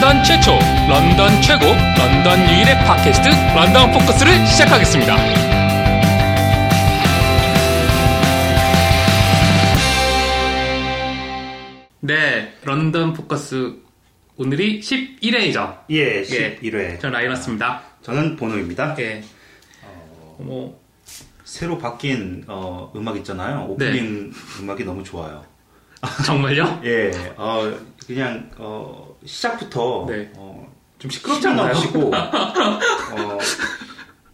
[0.00, 0.52] 런던 최초,
[0.88, 5.14] 런던 최고, 런던 유일의 팟캐스트 런던 포커스를 시작하겠습니다.
[12.00, 13.76] 네, 런던 포커스
[14.38, 15.80] 오늘이 11회이죠.
[15.90, 16.98] 예, 11회.
[16.98, 17.82] 저는 라이너스입니다.
[18.00, 18.96] 저는 보노입니다.
[19.00, 19.22] 예.
[20.38, 20.80] 뭐
[21.44, 23.66] 새로 바뀐 어, 음악 있잖아요.
[23.68, 25.44] 오프닝 음악이 너무 좋아요.
[26.24, 26.80] 정말요?
[26.84, 27.70] 예, 어,
[28.06, 30.30] 그냥 어, 시작부터 네.
[30.36, 31.72] 어, 좀 시끄럽지 않나요?
[31.72, 33.38] 넘치고 어,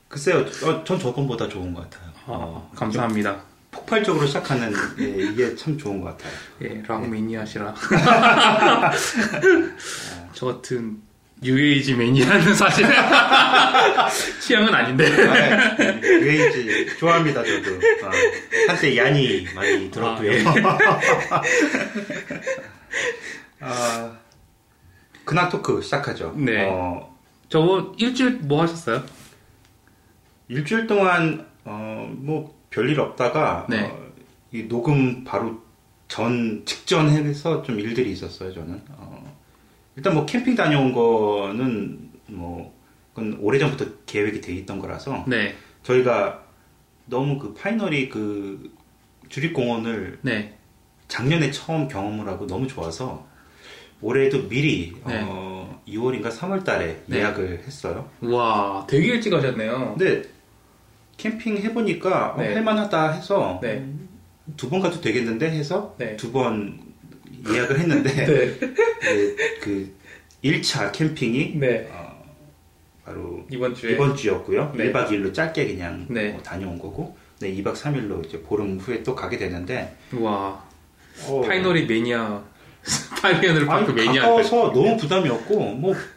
[0.08, 2.10] 글쎄요, 어, 전 저번보다 좋은 것 같아요.
[2.26, 3.40] 아, 어, 감사합니다.
[3.70, 6.32] 폭발적으로 시작하는 예, 이게 참 좋은 것 같아요.
[6.62, 7.74] 예, 락 매니아시라.
[10.32, 10.98] 저 같은
[11.42, 12.86] 뉴에이지 매니아는 사실
[14.40, 15.04] 취향은 아닌데.
[16.02, 17.74] 뉴에이지 좋아합니다, 저도.
[17.74, 18.10] 어,
[18.68, 20.30] 한때 야니 많이 들었고요.
[20.30, 20.44] 아, 예.
[23.60, 24.16] 아,
[25.26, 26.32] 근황 토크 시작하죠.
[26.36, 26.70] 네.
[26.70, 27.14] 어,
[27.48, 29.02] 저거 일주일 뭐 하셨어요?
[30.48, 33.82] 일주일 동안 어, 뭐 별일 없다가 네.
[33.82, 34.06] 어,
[34.52, 35.60] 이 녹음 바로
[36.06, 38.54] 전 직전 해서 좀 일들이 있었어요.
[38.54, 39.36] 저는 어,
[39.96, 42.72] 일단 뭐 캠핑 다녀온 거는 뭐
[43.12, 46.44] 그건 오래 전부터 계획이 돼 있던 거라서 네, 저희가
[47.06, 48.72] 너무 그 파이널이 그
[49.28, 50.56] 주립공원을 네,
[51.08, 53.26] 작년에 처음 경험을 하고 너무 좋아서
[54.00, 55.22] 올해도 미리 네.
[55.24, 57.18] 어, 2월인가 3월 달에 네.
[57.18, 58.08] 예약을 했어요.
[58.20, 59.94] 와, 되게 일찍 가셨네요.
[59.96, 60.22] 근데
[61.16, 62.54] 캠핑 해보니까 어, 네.
[62.54, 63.86] 할만하다 해서 네,
[64.56, 66.16] 두번 가도 되겠는데 해서 네.
[66.16, 66.78] 두번
[67.50, 69.94] 예약을 했는데 네, 네, 그
[70.44, 71.88] 1차 캠핑이 네.
[71.90, 72.22] 어,
[73.04, 74.72] 바로 이번 주에 이번 주였고요.
[74.76, 74.92] 네.
[74.92, 76.34] 1박 2일로 짧게 그냥 네.
[76.34, 80.64] 어, 다녀온 거고 네, 2박 3일로 이제 보름 후에 또 가게 되는데 와,
[81.26, 82.42] 어, 파이너리 매니아,
[83.20, 84.22] 파이너리 파크 아니, 매니아.
[84.22, 86.16] 가까워서 너무 부담이 없고 뭐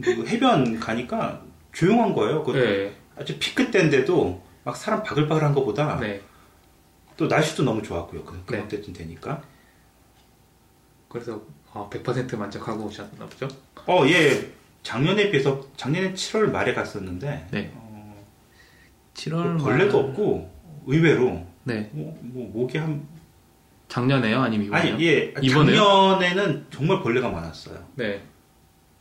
[0.00, 1.42] 그 해변 가니까
[1.72, 2.42] 조용한 거예요.
[2.42, 6.20] 그 네, 아주 피크 때인데도 막 사람 바글바글한 것보다 네.
[7.16, 8.24] 또 날씨도 너무 좋았고요.
[8.24, 8.62] 그, 네.
[8.62, 9.42] 그때쯤 되니까.
[11.08, 11.42] 그래서
[11.72, 13.48] 아, 100% 만족하고 오셨나 보죠?
[13.86, 14.52] 어, 예.
[14.82, 17.72] 작년에 비해서 작년에 7월 말에 갔었는데 네.
[17.74, 18.26] 어,
[19.14, 20.50] 7월 뭐 벌레도 없고
[20.86, 23.06] 의외로 네, 뭐, 뭐 목이 한
[23.96, 24.94] 작년에요, 아니면 이번에요?
[24.94, 25.76] 아니 예 이번에요?
[26.18, 27.78] 작년에는 정말 벌레가 많았어요.
[27.96, 28.22] 네,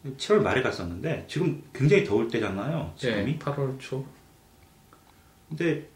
[0.06, 2.92] 7월 말에 갔었는데 지금 굉장히 더울 때잖아요.
[2.98, 3.24] 지금이.
[3.24, 4.06] 네, 8월 초.
[5.48, 5.88] 근데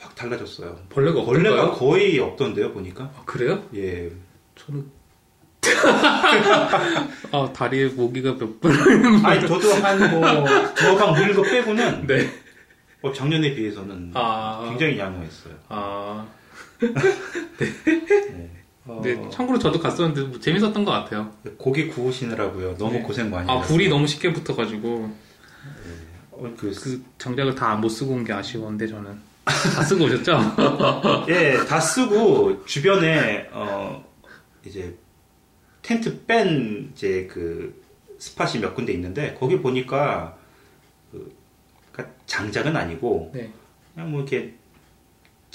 [0.00, 0.76] 확 달라졌어요.
[0.88, 1.78] 벌레가 벌레가 없던가요?
[1.78, 3.04] 거의 없던데요 보니까.
[3.04, 3.62] 아, 그래요?
[3.76, 4.10] 예.
[4.56, 4.90] 저는
[7.30, 8.72] 아 다리에 모기가 몇 분?
[9.24, 12.28] 아니 저도 한뭐 저방 물린 거 빼고는 네.
[13.02, 15.54] 어, 작년에 비해서는 아, 굉장히 양호했어요.
[15.68, 16.26] 아,
[17.58, 18.50] 네.
[18.86, 19.30] 어, 네.
[19.30, 21.32] 참고로 저도 갔었는데 뭐 재밌었던 것 같아요.
[21.58, 22.76] 고기 구우시느라고요.
[22.76, 23.02] 너무 네.
[23.02, 23.60] 고생 많이 아.
[23.60, 25.10] 불이 너무 쉽게 붙어가지고
[26.32, 30.38] 어, 그, 그 장작을 다 못 쓰고 온 게 아쉬웠는데 저는 다 쓰고 오셨죠?
[31.28, 34.04] 예, 다 쓰고 주변에 어
[34.64, 34.94] 이제
[35.82, 37.82] 텐트 뺀 이제 그
[38.18, 40.36] 스팟이 몇 군데 있는데 거기 보니까
[41.10, 41.34] 그
[41.92, 43.50] 그러니까 장작은 아니고 네.
[43.94, 44.54] 그냥 뭐 이렇게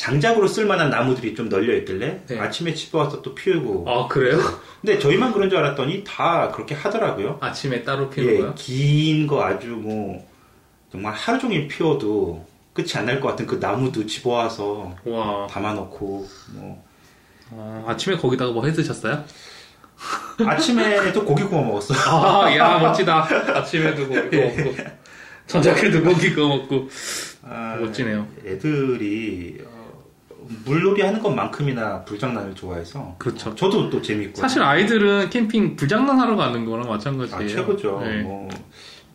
[0.05, 2.39] 장작으로 쓸만한 나무들이 좀 널려 있길래 네.
[2.39, 4.39] 아침에 집에 와서 또 피우고 아 그래요?
[4.81, 7.37] 근데 저희만 그런 줄 알았더니 다 그렇게 하더라고요.
[7.39, 8.55] 아침에 따로 피는 예, 거요?
[8.55, 10.27] 긴 거 아주 뭐
[10.91, 16.83] 정말 하루 종일 피워도 끝이 안 날 것 같은 그 나무도 집어와서 와, 담아놓고 뭐
[17.51, 19.23] 아, 아침에 거기다가 뭐 해 드셨어요?
[20.43, 21.93] 아침에도 고기 구워 먹었어.
[21.93, 23.27] 아, 야 멋지다.
[23.55, 24.75] 아침에도 고기 구워 먹고
[25.45, 26.89] 저녁에도 고기 구워 먹고
[27.43, 28.27] 아, 멋지네요.
[28.47, 29.70] 애들이 어,
[30.65, 33.49] 물놀이 하는 것만큼이나 불장난을 좋아해서 그렇죠.
[33.51, 37.41] 어, 저도 또 재밌고 사실 아이들은 캠핑 불장난 하러 가는 거랑 마찬가지예요.
[37.43, 37.99] 아, 최고죠.
[38.01, 38.21] 네.
[38.21, 38.49] 뭐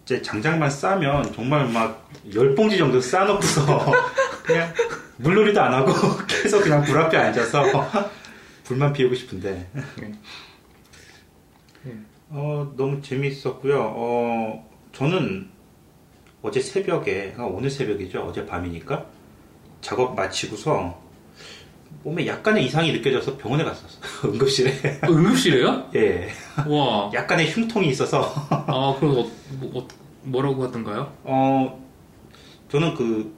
[0.05, 3.93] 이제 장작만 싸면 정말 막 열 봉지 정도 싸놓고서
[4.45, 4.73] 그냥
[5.19, 5.93] 물놀이도 안 하고
[6.27, 7.63] 계속 그냥 불 앞에 앉아서
[8.65, 10.13] 불만 피우고 싶은데 네.
[11.85, 11.93] 네.
[12.31, 13.77] 어, 너무 재밌었고요.
[13.79, 15.49] 어, 저는
[16.43, 18.23] 어제 새벽에, 아, 오늘 새벽이죠.
[18.23, 19.07] 어제 밤이니까.
[19.81, 21.01] 작업 마치고서
[22.07, 24.01] 몸에 약간의 이상이 느껴져서 병원에 갔었어요.
[24.33, 25.01] 응급실에.
[25.09, 25.91] 응급실에요?
[25.97, 26.29] 예.
[26.69, 27.11] 와.
[27.13, 29.89] 약간의 흉통이 있어서, 아, 그럼 어, 뭐, 어,
[30.23, 31.13] 뭐라고 하던가요?
[31.25, 31.85] 어,
[32.71, 33.35] 저는 그,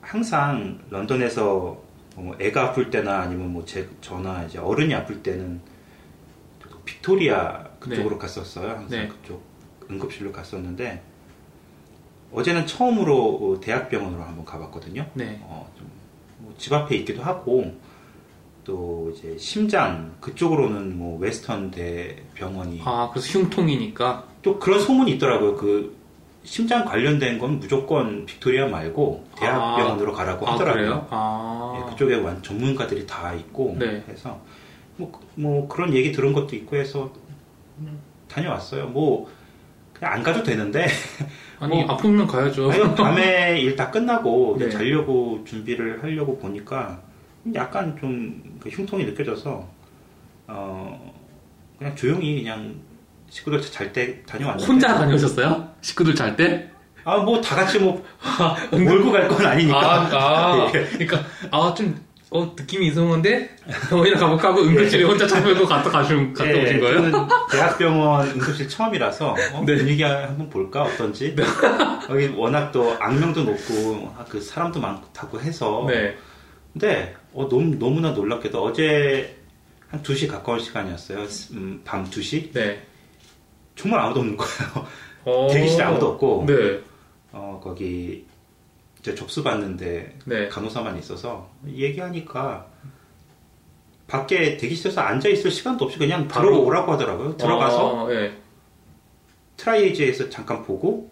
[0.00, 1.82] 항상 런던에서
[2.14, 5.60] 뭐 애가 아플 때나 아니면 뭐 제, 저나 이제 어른이 아플 때는
[6.84, 8.70] 빅토리아 그쪽으로 갔었어요.
[8.70, 9.08] 항상 네.
[9.08, 9.42] 그쪽
[9.90, 11.02] 응급실로 갔었는데
[12.32, 15.06] 어제는 처음으로 어, 대학병원으로 한번 가봤거든요.
[15.14, 15.40] 네.
[15.42, 16.02] 어, 좀
[16.58, 17.74] 집 앞에 있기도 하고
[18.64, 24.24] 또 이제 심장 그쪽으로는 뭐 웨스턴 대병원이 아, 그래서 흉통이니까.
[24.42, 25.56] 또 그런 소문이 있더라고요.
[25.56, 25.96] 그
[26.44, 30.82] 심장 관련된 건 무조건 빅토리아 말고 대학병원으로 가라고 아, 하더라고요.
[30.84, 31.06] 그래요?
[31.10, 31.78] 아.
[31.86, 34.04] 예, 그쪽에 완 전문가들이 다 있고 네.
[34.08, 34.40] 해서
[34.96, 37.12] 뭐, 뭐 그런 얘기 들은 것도 있고 해서
[38.28, 38.86] 다녀왔어요.
[38.88, 39.28] 뭐
[39.92, 40.86] 그냥 안 가도 되는데
[41.60, 42.70] 아니, 뭐- 아프면 가야죠.
[42.70, 44.70] 아니, 밤에 일 다 끝나고 이제 네.
[44.70, 47.00] 자려고 준비를 하려고 보니까
[47.54, 49.68] 약간 좀 그 흉통이 느껴져서
[50.46, 51.14] 어
[51.78, 52.74] 그냥 조용히 그냥
[53.28, 55.68] 식구들 잘 때 다녀왔는데 혼자 다녀오셨어요?
[55.80, 56.70] 식구들 잘 때?
[57.04, 58.04] 아 뭐 다 같이 뭐
[58.70, 60.84] 몰고 갈 건 아니니까 아, 아, 예.
[60.84, 62.00] 그러니까 아좀
[62.30, 63.56] 어, 느낌이 이상한데
[63.90, 67.02] 병원이나 가볼까 하고 응급실에 혼자 차별고 갔다 가신 갔다 예, 오신 거예요?
[67.10, 69.76] 저는 대학병원 응급실 처음이라서 어, 네.
[69.76, 71.34] 분위기 한번 볼까 어떤지
[72.08, 76.16] 여기 워낙 또 악명도 높고 아, 그 사람도 많다고 해서 네.
[76.72, 79.36] 근데 어, 너무 너무나 놀랍게도 어제
[79.88, 81.26] 한 2시 가까운 시간이었어요.
[81.52, 82.82] 음, 밤 2시 네.
[83.76, 84.86] 정말 아무도 없는 거예요.
[85.24, 86.80] 어, 대기실에 아무도 없고 네.
[87.32, 88.24] 어, 거기
[89.00, 90.48] 이제 접수 받는데 네.
[90.48, 92.66] 간호사만 있어서 얘기하니까
[94.06, 97.36] 밖에 대기실에서 앉아 있을 시간도 없이 그냥 바로- 들어오라고 하더라고요.
[97.36, 98.36] 들어가서 어, 네.
[99.58, 101.10] triage에서 잠깐 보고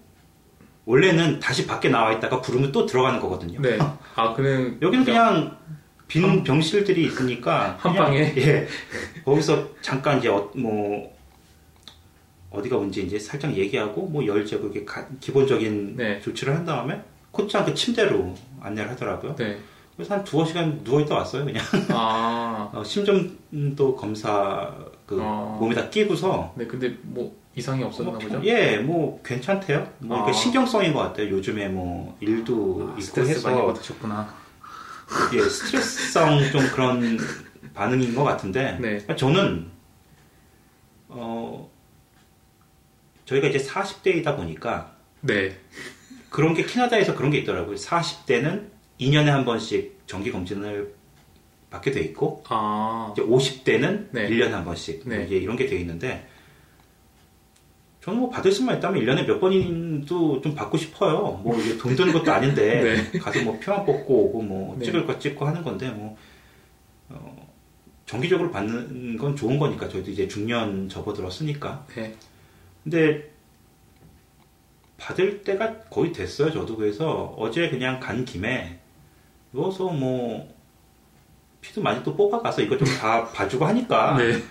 [0.95, 3.61] 원래는 다시 밖에 나와 있다가 부르면 또 들어가는 거거든요.
[3.61, 3.79] 네.
[4.17, 5.57] 아, 그는 여기는 그냥
[6.09, 8.35] 빈 병실들이 있으니까 한 방에?
[8.37, 8.67] 예
[9.25, 11.17] 거기서 잠깐 이제 어, 뭐
[12.51, 16.21] 어디가 문제 이제 살짝 얘기하고 뭐 이게 가- 기본적인 네.
[16.21, 17.01] 조치를 한 다음에
[17.31, 19.37] 곧장 그 침대로 안내를 하더라고요.
[19.37, 19.61] 네.
[19.95, 22.69] 그래서 한 두어 시간 누워 있다 왔어요 그냥 아.
[22.75, 24.75] 어, 심전도 검사
[25.07, 25.57] 그 어.
[25.61, 28.41] 몸에다 끼고서 네, 근데 뭐 이상이 없었나 뭐, 보죠?
[28.45, 29.93] 예, 뭐 괜찮대요.
[29.99, 30.33] 뭐 아.
[30.33, 31.31] 신경성인 것 같아요.
[31.31, 34.35] 요즘에 뭐 일도 아, 있고 스트레스 많이 해서 받으셨구나.
[35.35, 37.19] 예, 스트레스성 좀 그런
[37.75, 39.17] 반응인 것 같은데 네.
[39.17, 39.69] 저는
[41.09, 41.69] 어
[43.25, 45.57] 저희가 이제 40대이다 보니까 네.
[46.31, 47.75] 그런 게 캐나다에서 그런 게 있더라고요.
[47.75, 48.69] 40대는
[49.01, 50.95] 2년에 한 번씩 정기 검진을
[51.71, 53.13] 받게 돼 있고 아.
[53.13, 54.29] 이제 50대는 네.
[54.29, 55.25] 1년에 한 번씩 네.
[55.25, 56.29] 이게 이런 게 돼 있는데
[58.01, 61.41] 저는 뭐 받을 수만 있다면 1년에 몇 번인도 좀 받고 싶어요.
[61.45, 64.87] 뭐 이게 돈 드는 것도 아닌데 가서 뭐 표만 뽑고 오고 뭐 네.
[64.87, 66.17] 찍을 거 찍고 하는 건데 뭐
[67.11, 67.49] 어,
[68.07, 72.15] 정기적으로 받는 건 좋은 거니까 저희도 이제 중년 접어들었으니까 네.
[72.83, 73.31] 근데
[74.97, 76.51] 받을 때가 거의 됐어요.
[76.51, 78.79] 저도 그래서 어제 그냥 간 김에
[79.53, 80.49] 누워서 뭐
[81.61, 84.43] 피도 많이 또 뽑아가서 이것 좀다 봐주고 하니까 네.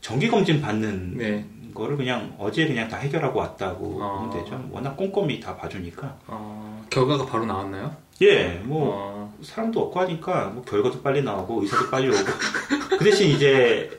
[0.00, 1.46] 정기 검진 받는 네.
[1.74, 4.18] 거를 그냥 어제 그냥 다 해결하고 왔다고 아.
[4.18, 4.68] 보면 되죠.
[4.70, 7.94] 워낙 꼼꼼히 다 봐주니까 어, 결과가 바로 나왔나요?
[8.22, 12.18] 예, 뭐 어, 사람도 없고 하니까 뭐 결과도 빨리 나오고 의사도 빨리 오고
[12.98, 13.90] 그 대신 이제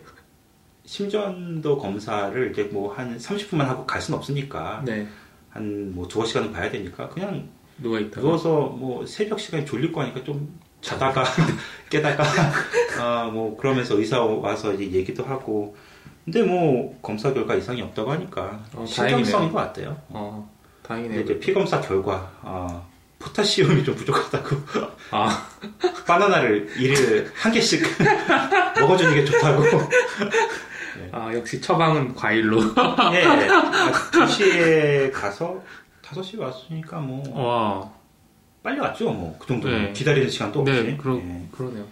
[0.86, 5.08] 심전도 검사를 이제 뭐 한 30분만 하고 갈 수는 없으니까 네.
[5.50, 8.22] 한뭐 두어 시간은 봐야 되니까 그냥 누워 있다가.
[8.22, 11.24] 누워서 뭐 새벽 시간에 졸릴 거니까 좀 자다가
[11.90, 12.24] 깨다가
[13.00, 15.76] 아뭐 그러면서 의사 와서 이제 얘기도 하고
[16.26, 19.96] 근데 뭐 검사 결과 이상이 없다고 하니까 어, 신경성인 것 같아요.
[20.10, 20.50] 어,
[20.84, 21.22] 다행이네요.
[21.22, 22.82] 이제 피 검사 결과 아,
[23.20, 24.56] 포타시움이 좀 부족하다고
[25.12, 25.48] 아,
[26.08, 27.84] 바나나를 일일 한 개씩
[28.80, 29.64] 먹어주는 게 좋다고.
[31.12, 32.60] 아, 역시 처방은 과일로.
[33.14, 35.62] 예, 아, 2시에 가서
[36.02, 37.92] 5시 왔으니까 뭐 와.
[38.64, 39.94] 빨리 왔죠, 뭐 그 정도 네.
[39.94, 40.74] 기다리는 시간도 없이.
[40.74, 41.48] 네, 그러, 예.
[41.52, 41.86] 그러네요.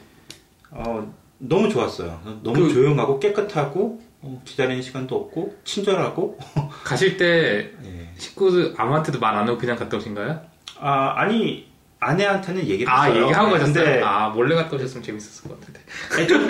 [0.72, 2.20] 어, 너무 좋았어요.
[2.42, 4.13] 너무 그- 조용하고 깨끗하고 어,
[4.46, 6.38] 기다리는 시간도 없고 친절하고.
[6.84, 8.10] 가실 때 예.
[8.18, 10.40] 식구들 아무한테도 말 안 하고 그냥 갔다 오신가요?
[10.80, 13.24] 아 아니 아내한테는 얘기를 아, 했어요.
[13.24, 14.06] 얘기하고 근데 가셨어요?
[14.06, 15.80] 아, 몰래 갔다 오셨으면 재밌었을 것 같은데.
[16.14, 16.46] 아니, 좀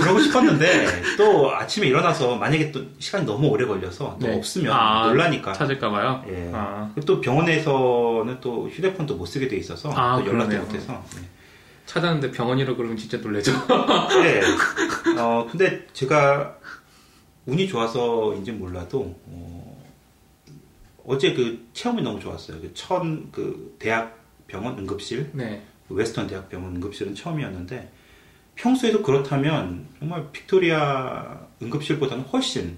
[0.00, 4.34] 그러고 싶었는데 또 아침에 일어나서 만약에 또 시간이 너무 오래 걸려서 또 네.
[4.36, 5.52] 없으면 아, 놀라니까.
[5.52, 6.24] 찾을까봐요?
[6.30, 6.50] 예.
[6.54, 10.56] 아, 또 병원에서는 또 휴대폰도 못 쓰게 돼 있어서 아, 또 연락도.
[10.56, 11.04] 못해서.
[11.84, 13.52] 찾았는데 병원이라 그러면 진짜 놀래죠.
[14.22, 14.40] 네.
[15.18, 16.56] 어 근데 제가
[17.48, 19.84] 운이 좋아서인지 몰라도 어,
[21.06, 22.60] 어제 그 체험이 너무 좋았어요.
[22.60, 25.62] 그 처음 그 대학 병원 응급실 네.
[25.88, 27.90] 그 웨스턴 대학 병원 응급실은 처음이었는데
[28.54, 32.76] 평소에도 그렇다면 정말 빅토리아 응급실보다는 훨씬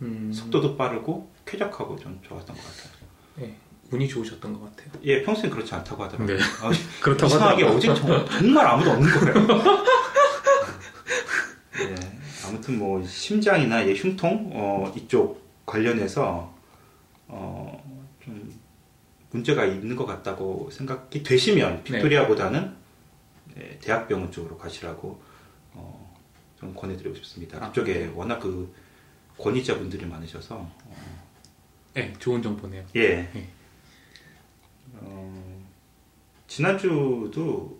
[0.00, 2.92] 음, 속도도 빠르고 쾌적하고 좀 좋았던 것 같아요.
[3.36, 3.56] 네.
[3.90, 4.92] 운이 좋으셨던 것 같아요.
[5.02, 6.36] 예, 평소엔 그렇지 않다고 하더라고요.
[6.36, 6.42] 네.
[6.62, 6.70] 아,
[7.02, 7.76] 그렇다고 이상하게 하더라고요.
[7.76, 9.46] 어제 정말, 정말 아무도 없는 거예요.
[12.48, 16.54] 예, 아무튼 뭐 심장이나 예, 흉통 어, 이쪽 관련해서
[17.28, 18.58] 어, 좀
[19.30, 22.74] 문제가 있는 것 같다고 생각이 되시면 빅토리아보다는
[23.58, 25.20] 예, 대학병원 쪽으로 가시라고
[25.74, 26.16] 어,
[26.58, 27.62] 좀 권해드리고 싶습니다.
[27.62, 28.74] 아, 그쪽에 워낙 그
[29.36, 30.68] 권위자분들이 많으셔서
[31.94, 32.84] 네, 좋은 정보네요.
[32.96, 33.28] 예.
[33.34, 33.48] 예.
[34.94, 35.64] 어,
[36.46, 37.77] 지난주도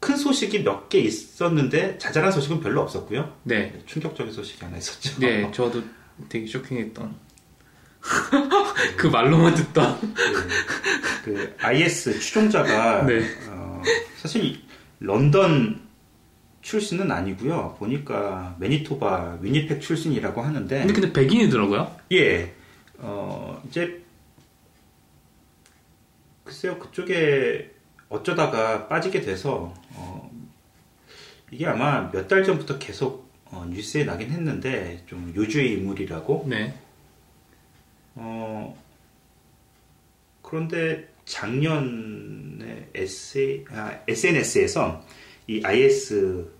[0.00, 3.36] 큰 소식이 몇 개 있었는데 자잘한 소식은 별로 없었고요.
[3.42, 5.18] 네, 충격적인 소식이 하나 있었죠.
[5.20, 5.82] 네, 저도
[6.28, 7.14] 되게 쇼킹했던
[8.96, 10.00] 그 말로만 듣던
[11.24, 13.22] 그, 그 IS 추종자가 네.
[13.48, 13.82] 어,
[14.16, 14.60] 사실
[15.00, 15.86] 런던
[16.62, 17.76] 출신은 아니고요.
[17.78, 21.96] 보니까 매니토바 위니펙 출신이라고 하는데 근데 근데 백인이더라고요.
[22.12, 22.54] 예,
[22.98, 24.02] 어, 이제,
[26.44, 27.70] 글쎄요, 그쪽에
[28.08, 30.30] 어쩌다가 빠지게 돼서, 어,
[31.50, 36.46] 이게 아마 몇 달 전부터 계속 어, 뉴스에 나긴 했는데, 좀 요주의 인물이라고.
[36.48, 36.74] 네,
[38.14, 38.76] 어,
[40.42, 45.04] 그런데 작년에 SA, 아, SNS에서
[45.46, 46.50] 이 IS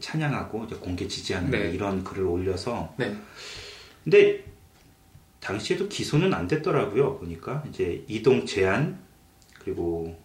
[0.00, 1.70] 찬양하고 이제 공개 지지하는 네.
[1.70, 3.16] 이런 글을 올려서 네,
[4.04, 4.44] 근데
[5.40, 7.18] 당시에도 기소는 안 됐더라고요.
[7.18, 8.98] 보니까 이제 이동 제한
[9.58, 10.18] 그리고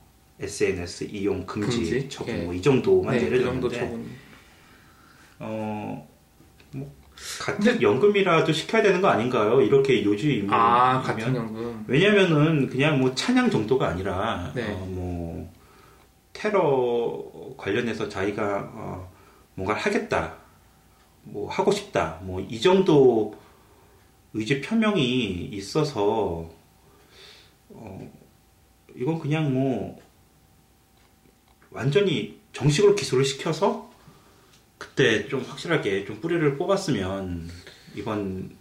[0.44, 2.10] SNS 이용 금지, 금지?
[2.10, 2.44] 처분 예.
[2.44, 3.38] 뭐이 정도만 네, 그 정도
[3.70, 4.06] 내려졌는데 처분.
[5.40, 6.08] 어,
[6.72, 6.92] 뭐
[7.42, 9.62] 같은 연금이라도 시켜야 되는 거 아닌가요?
[9.62, 11.84] 이렇게 요주이면 아, 같은 연금.
[11.88, 14.66] 왜냐면은 그냥 뭐 찬양 정도가 아니라 네.
[14.72, 15.52] 어, 뭐
[16.34, 17.24] 테러
[17.58, 19.12] 관련해서 자기가 어,
[19.56, 20.36] 뭔가 하겠다,
[21.24, 23.36] 뭐 하고 싶다, 뭐 이 정도
[24.34, 26.50] 의지 표명이 있어서
[27.70, 28.12] 어,
[28.96, 30.00] 이건 그냥 뭐
[31.74, 33.92] 완전히 정식으로 기소를 시켜서
[34.78, 37.50] 그때 좀 확실하게 좀 뿌리를 뽑았으면
[37.96, 38.52] 이번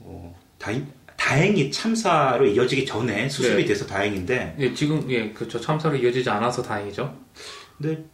[0.00, 0.86] 어, 다행,
[1.16, 3.64] 다행히 참사로 이어지기 전에 수습이 네.
[3.64, 5.60] 돼서 다행인데 예, 지금 예, 그렇죠.
[5.60, 7.16] 참사로 이어지지 않아서 다행이죠.
[7.76, 8.04] 근데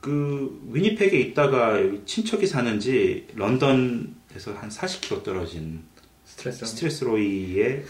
[0.00, 5.84] 그 위니펙에 있다가 친척이 사는지 런던에서 한 40km 떨어진
[6.24, 6.66] 스트레스.
[6.66, 7.84] 스트레스로이에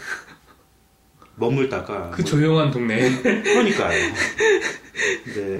[1.35, 3.09] 머물다가 그 뭐- 조용한 동네.
[3.21, 3.99] 그러니까요.
[5.25, 5.59] 근데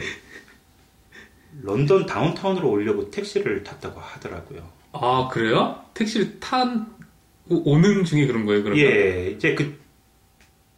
[1.61, 4.61] 런던 다운타운으로 오려고 택시를 탔다고 하더라고요.
[4.91, 5.79] 아 그래요?
[5.93, 6.87] 택시를 탄
[7.49, 8.83] 오- 오는 중에 그런 거예요, 그러면?
[8.85, 9.77] 예, 이제 그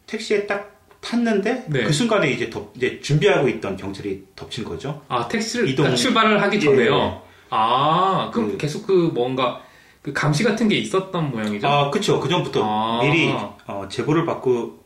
[0.06, 1.84] 택시에 딱 탔는데 네.
[1.84, 5.02] 그 순간에 이제 덮, 이제 준비하고 있던 경찰이 덮친 거죠.
[5.08, 6.94] 아 택시를 이동- 그러니까 출발을 하기 전에요.
[7.22, 7.26] 예.
[7.50, 9.62] 아 그럼 그- 계속 그 뭔가
[10.02, 11.66] 그 감시 같은 게 있었던 모양이죠.
[11.66, 12.20] 아, 그쵸.
[12.20, 13.02] 그 전부터 아.
[13.02, 13.32] 미리
[13.66, 14.84] 어, 제보를 받고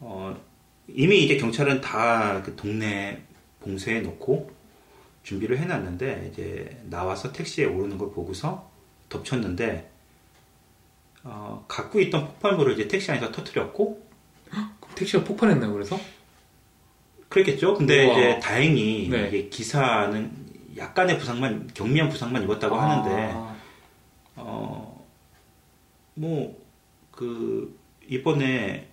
[0.00, 0.36] 어,
[0.88, 3.22] 이미 이제 경찰은 다 그 동네
[3.60, 4.50] 봉쇄해 놓고
[5.22, 8.70] 준비를 해놨는데 이제 나와서 택시에 오르는 걸 보고서
[9.08, 9.90] 덮쳤는데
[11.24, 14.06] 어, 갖고 있던 폭발물을 이제 택시 안에서 터뜨렸고
[14.94, 15.72] 택시가 폭발했나요?
[15.72, 15.98] 그래서?
[17.28, 17.74] 그랬겠죠.
[17.74, 18.18] 근데 우와.
[18.18, 19.28] 이제 다행히 네.
[19.28, 23.56] 이게 기사는 약간의 부상만 경미한 부상만 입었다고 하는데 아,
[24.36, 25.06] 어,
[26.14, 26.56] 뭐,
[27.10, 27.78] 그,
[28.08, 28.87] 이번에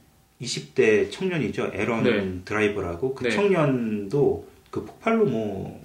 [0.45, 1.71] 20대 청년이죠.
[1.73, 2.41] 에런 네.
[2.45, 3.15] 드라이버라고.
[3.15, 3.31] 그 네.
[3.31, 5.83] 청년도 그 폭발로 뭐,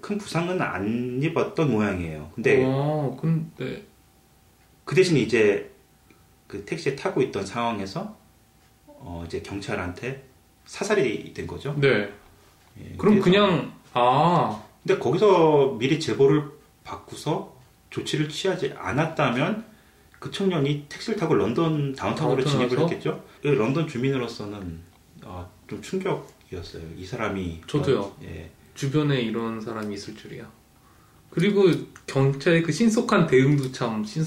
[0.00, 2.30] 큰 부상은 안 입었던 모양이에요.
[2.34, 3.84] 근데 어, 근데
[4.84, 5.70] 그 대신 이제
[6.46, 8.16] 그 택시에 타고 있던 상황에서,
[8.86, 10.22] 어, 이제 경찰한테
[10.64, 11.74] 사살이 된 거죠.
[11.78, 12.08] 네.
[12.80, 16.44] 예, 그럼 그냥 아 근데 거기서 미리 제보를
[16.82, 17.54] 받고서
[17.90, 19.64] 조치를 취하지 않았다면
[20.24, 22.84] 그 청년이 택시를 타고 런던 다운타운으로 다운타운 진입을?
[22.84, 23.22] 했겠죠.
[23.42, 24.80] 그 런던 주민으로서는
[25.22, 26.82] 아, 좀 충격이었어요.
[26.96, 28.00] 이 사람이 저도요.
[28.00, 28.50] 어, 예.
[28.74, 30.50] 주변에 이런 사람이 있을 줄이야.
[31.28, 31.64] 그리고
[32.06, 34.24] 경찰의 그 신속한 대응도 참 신,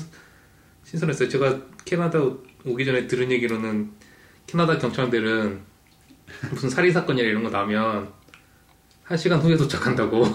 [0.83, 1.29] 신선했어요.
[1.29, 2.19] 제가 캐나다
[2.63, 3.89] 오기 전에 들은 얘기로는
[4.45, 5.59] 캐나다 경찰들은
[6.51, 8.13] 무슨 살인 사건이나 이런 거 나면
[9.01, 10.27] 한 시간 후에 도착한다고.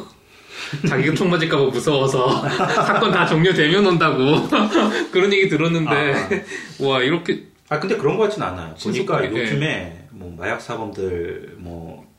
[0.88, 2.48] 자기가 총 맞을까봐 무서워서
[2.86, 4.48] 사건 다 종료되면 온다고
[5.12, 6.44] 그런 얘기 들었는데
[6.80, 8.74] 와 이렇게 아 근데 그런 것 같진 않아요.
[8.74, 8.78] 보니까
[9.22, 9.40] 신속하게, 예.
[9.42, 12.12] 요즘에 뭐 마약 사범들 뭐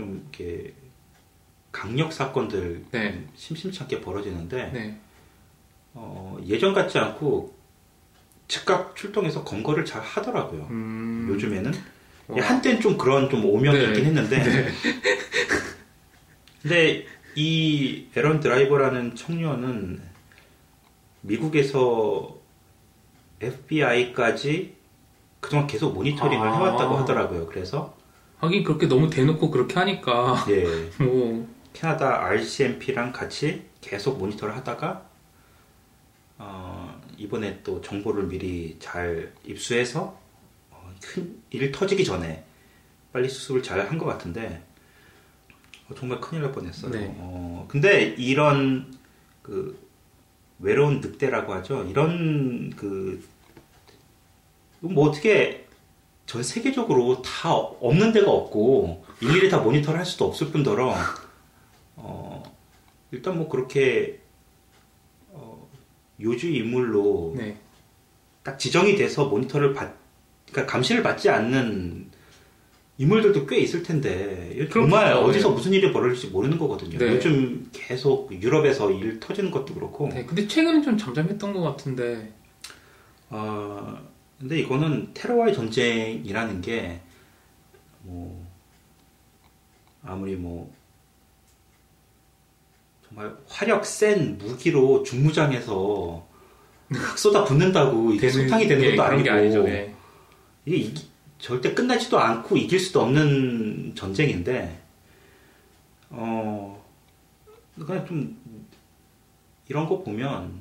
[0.00, 0.72] 좀 이렇게
[1.72, 3.26] 강력 사건들 네.
[3.82, 5.00] 않게 벌어지는데 네.
[5.92, 7.54] 어, 예전 같지 않고
[8.48, 10.66] 즉각 출동해서 검거를 잘 하더라고요.
[10.70, 11.72] 음, 요즘에는
[12.28, 13.84] 한때는 좀 그런 좀 오명이 네.
[13.88, 14.72] 있긴 했는데
[16.62, 20.02] 근데 이 에런 드라이버라는 청년은
[21.22, 22.36] 미국에서
[23.40, 24.76] FBI까지
[25.40, 26.56] 그동안 계속 모니터링을 아.
[26.56, 27.46] 해왔다고 하더라고요.
[27.46, 27.96] 그래서
[28.38, 30.64] 하긴 그렇게 너무 대놓고 그렇게 하니까 예,
[31.02, 35.06] 뭐 캐나다 RCMP랑 같이 계속 모니터를 하다가
[36.38, 40.18] 어, 이번에 또 정보를 미리 잘 입수해서
[40.70, 42.44] 어, 큰일 터지기 전에
[43.12, 44.69] 빨리 수습을 잘 한 것 같은데 어,
[45.96, 46.90] 정말 큰일 날 뻔했어요.
[46.92, 47.14] 네.
[47.18, 48.92] 어, 근데 이런
[49.42, 49.78] 그
[50.58, 51.84] 외로운 늑대라고 하죠.
[51.84, 53.22] 이런 그
[54.80, 55.66] 뭐 어떻게
[56.26, 60.94] 전 세계적으로 다 없는 데가 없고 일일이 다 모니터를 할 수도 없을 뿐더러
[61.96, 62.42] 어,
[63.10, 64.20] 일단 뭐 그렇게
[65.28, 65.68] 어,
[66.20, 67.56] 요주 인물로 네.
[68.42, 69.94] 딱 지정이 돼서 모니터를 받,
[70.50, 71.99] 그러니까 감시를 받지 않는
[73.02, 75.26] 인물들도 꽤 있을 텐데 정말 그렇죠.
[75.26, 76.98] 어디서 무슨 일이 벌어질지 모르는 거거든요.
[76.98, 77.14] 네.
[77.14, 80.08] 요즘 계속 유럽에서 일 터지는 것도 그렇고.
[80.08, 80.24] 네.
[80.26, 82.32] 근데 최근에 좀 잠잠했던 것 같은데.
[83.30, 83.98] 어,
[84.38, 87.00] 근데 이거는 테러와의 전쟁이라는 게
[88.02, 88.46] 뭐
[90.02, 90.72] 아무리 뭐
[93.06, 96.26] 정말 화력 센 무기로 중무장해서
[96.88, 99.68] 막 쏟아 붓는다고 이게 소탕이 되는 예, 것도 아니고 게 아니죠.
[99.68, 99.94] 예.
[100.64, 100.92] 이게
[101.40, 104.80] 절대 끝나지도 않고 이길 수도 없는 전쟁인데,
[106.10, 106.84] 어,
[107.86, 108.36] 그냥 좀,
[109.68, 110.60] 이런 거 보면,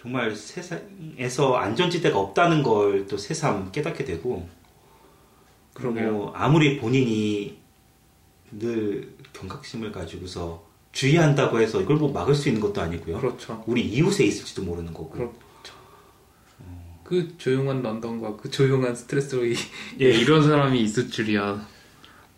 [0.00, 4.48] 정말 세상에서 안전지대가 없다는 걸 또 새삼 깨닫게 되고,
[5.74, 6.12] 그러게요.
[6.12, 7.58] 뭐 아무리 본인이
[8.52, 13.18] 늘 경각심을 가지고서 주의한다고 해서 이걸 뭐 막을 수 있는 것도 아니고요.
[13.18, 13.64] 그렇죠.
[13.66, 15.10] 우리 이웃에 있을지도 모르는 거고.
[15.10, 15.43] 그렇죠.
[17.04, 19.54] 그 조용한 런던과 그 조용한 스트레스로 이,
[20.00, 20.10] 예.
[20.10, 21.66] 이런 사람이 있을 줄이야.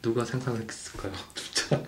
[0.03, 1.13] 누가 상상했을까요?
[1.35, 1.83] 진짜.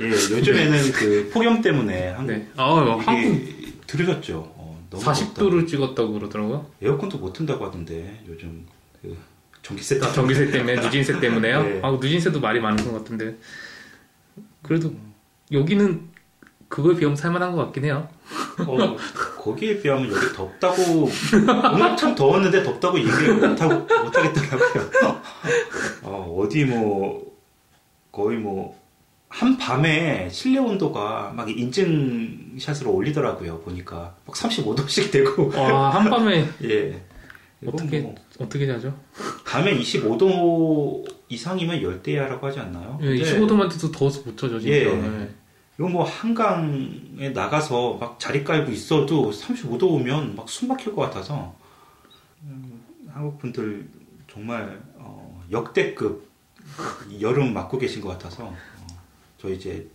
[0.00, 2.48] 예, 요즘에는 그 폭염 때문에 한국 네.
[2.56, 4.52] 아, 한국 들으셨죠?
[4.56, 5.32] 어, 너무 덥다.
[5.32, 6.66] 40도를 찍었다고 그러더라고요.
[6.82, 8.66] 에어컨도 못 튼다고 하던데 요즘
[9.00, 9.16] 그
[9.62, 10.14] 전기세 때문에.
[10.14, 11.62] 전기세 때문에, 누진세 때문에요?
[11.64, 11.80] 네.
[11.82, 13.36] 아, 누진세도 말이 많은 것 같은데.
[14.62, 14.92] 그래도
[15.52, 16.11] 여기는
[16.72, 18.08] 그거에 비하면 살만한 것 같긴 해요.
[18.66, 18.96] 어,
[19.36, 21.10] 거기에 비하면 여기 덥다고
[21.74, 23.74] 오늘 참 더웠는데 덥다고 얘기를 못하고
[24.04, 25.20] 못하겠더라고요.
[26.04, 27.30] 어, 어디 뭐
[28.10, 28.74] 거의 뭐
[29.28, 33.60] 한밤에 실내 온도가 막 인증샷으로 올리더라고요.
[33.60, 37.02] 보니까 막 35도씩 되고 와, 한밤에 예.
[37.66, 38.98] 어떻게, 뭐 어떻게 자죠?
[39.46, 42.98] 밤에 25도 이상이면 열대야라고 하지 않나요?
[43.02, 44.74] 예, 근데 25도만 돼도 더워서 못 자죠, 진짜.
[44.74, 45.41] 예.
[45.82, 45.86] 예.
[45.86, 51.54] 이거 뭐 한강에 나가서 막 자리 깔고 있어도 35도 오면 막 숨 막힐 것 같아서
[52.44, 53.88] 음, 한국 분들
[54.30, 56.28] 정말 어, 역대급
[57.20, 58.56] 여름 맞고 계신 것 같아서 어,
[59.38, 59.88] 저 이제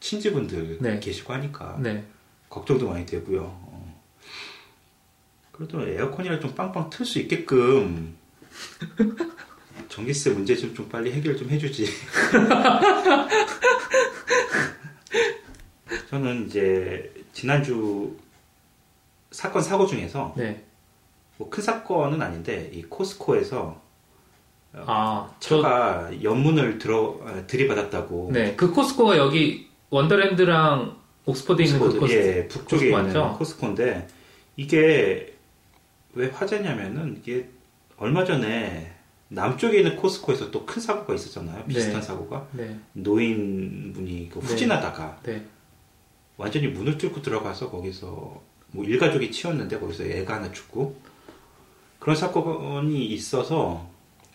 [0.00, 0.98] 친지분들 네.
[1.00, 2.04] 계시고 하니까 네.
[2.48, 3.42] 걱정도 많이 되고요.
[3.42, 4.02] 어.
[5.52, 8.16] 그래도 에어컨이라 좀 빵빵 틀 수 있게끔
[9.88, 11.86] 전기세 문제 좀, 좀 빨리 해결 좀 해주지.
[16.08, 18.16] 저는 이제 지난주
[19.30, 20.62] 사건 사고 중에서 네.
[21.38, 23.80] 뭐 큰 사건은 아닌데 이 코스코에서
[24.72, 28.30] 아, 저, 차가 연문을 들어 어, 들이받았다고.
[28.32, 28.54] 네.
[28.56, 32.10] 그 코스코가 여기 원더랜드랑 옥스퍼드에 있는 그 코스코.
[32.10, 33.32] 예, 북쪽에 코스코 있는?
[33.34, 34.08] 코스코인데
[34.56, 35.34] 이게
[36.14, 37.48] 왜 화제냐면은 이게
[37.98, 38.92] 얼마 전에
[39.28, 41.64] 남쪽에 있는 코스코에서 또 큰 사고가 있었잖아요.
[41.64, 42.06] 비슷한 네.
[42.06, 42.78] 사고가 네.
[42.92, 44.46] 노인분이 그 네.
[44.46, 45.44] 후진하다가 네.
[46.36, 51.00] 완전히 문을 뚫고 들어가서 거기서 뭐 일가족이 치웠는데 거기서 애가 하나 죽고
[51.98, 53.88] 그런 사건이 있어서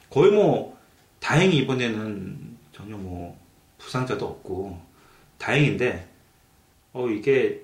[0.10, 0.78] 거의 뭐
[1.20, 3.40] 다행히 이번에는 전혀 뭐
[3.78, 4.80] 부상자도 없고
[5.38, 6.10] 다행인데
[6.94, 7.64] 어 이게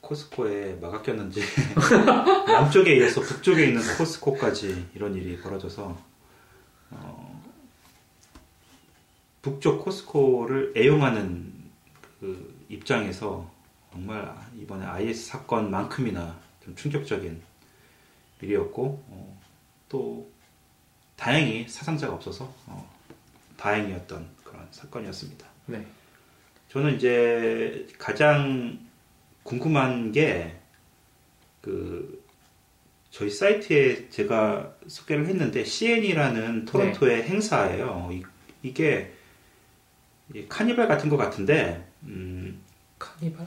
[0.00, 1.42] 코스코에 막아 꼈는지
[2.46, 5.96] 남쪽에 이어서 북쪽에 있는 코스코까지 이런 일이 벌어져서
[6.90, 7.42] 어,
[9.42, 11.49] 북쪽 코스코를 애용하는
[12.20, 13.50] 그 입장에서
[13.92, 17.42] 정말 이번에 IS 사건만큼이나 좀 충격적인
[18.42, 19.40] 일이었고 어,
[19.88, 20.30] 또
[21.16, 22.88] 다행히 사상자가 없어서 어,
[23.56, 25.46] 다행이었던 그런 사건이었습니다.
[25.66, 25.86] 네.
[26.68, 28.78] 저는 이제 가장
[29.42, 30.60] 궁금한 게
[31.60, 32.24] 그
[33.10, 38.10] 저희 사이트에 제가 소개를 했는데 CN이라는 토론토의 행사예요.
[38.62, 39.12] 이, 게
[40.48, 42.60] 카니발 같은 것 같은데 음,
[42.98, 43.46] 카니발?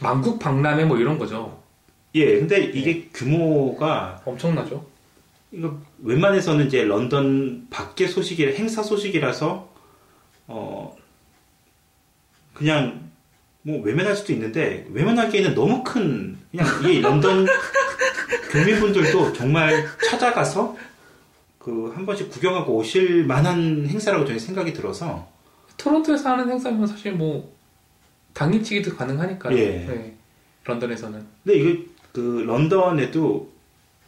[0.00, 1.60] 만국 박람회 뭐 이런 거죠.
[2.14, 4.84] 예, 근데 이게 규모가 엄청나죠.
[5.50, 9.68] 이거 웬만해서는 이제 런던 밖의 소식이 행사 소식이라서
[10.48, 10.96] 어
[12.54, 13.10] 그냥
[13.62, 17.46] 뭐 외면할 수도 있는데 외면하기에는 너무 큰 그냥 이 런던
[18.52, 20.76] 교민분들도 정말 찾아가서
[21.58, 25.28] 그 한 번씩 구경하고 오실 만한 행사라고 저는 생각이 들어서
[25.76, 27.54] 토론토에서 하는 행사면 사실 뭐
[28.34, 29.56] 당일치기도 가능하니까요.
[29.56, 29.68] 예.
[29.86, 30.14] 네.
[30.64, 31.26] 런던에서는.
[31.44, 33.50] 근데 이게 그 런던에도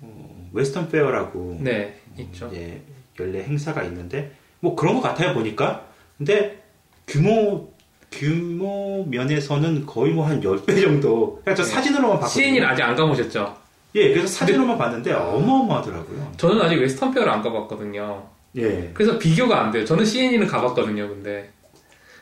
[0.01, 2.49] 어, 웨스턴 페어라고 네, 어, 있죠.
[2.53, 2.81] 이제
[3.19, 5.87] 연례 행사가 있는데 뭐 그런 것 같아요 보니까.
[6.17, 6.63] 근데
[7.07, 7.73] 규모
[8.11, 11.41] 규모 면에서는 거의 뭐 한 10배 정도.
[11.45, 11.69] 그냥 저 네.
[11.69, 12.45] 사진으로만 봤거든요.
[12.45, 13.57] CNE는 아직 안 가보셨죠?
[13.97, 16.33] 예, 그래서 사진으로만 봤는데 어마어마하더라고요.
[16.37, 18.27] 저는 아직 웨스턴 페어를 안 가봤거든요.
[18.57, 18.91] 예.
[18.95, 19.85] 그래서 비교가 안 돼요.
[19.85, 21.51] 저는 CN이는 가봤거든요, 근데.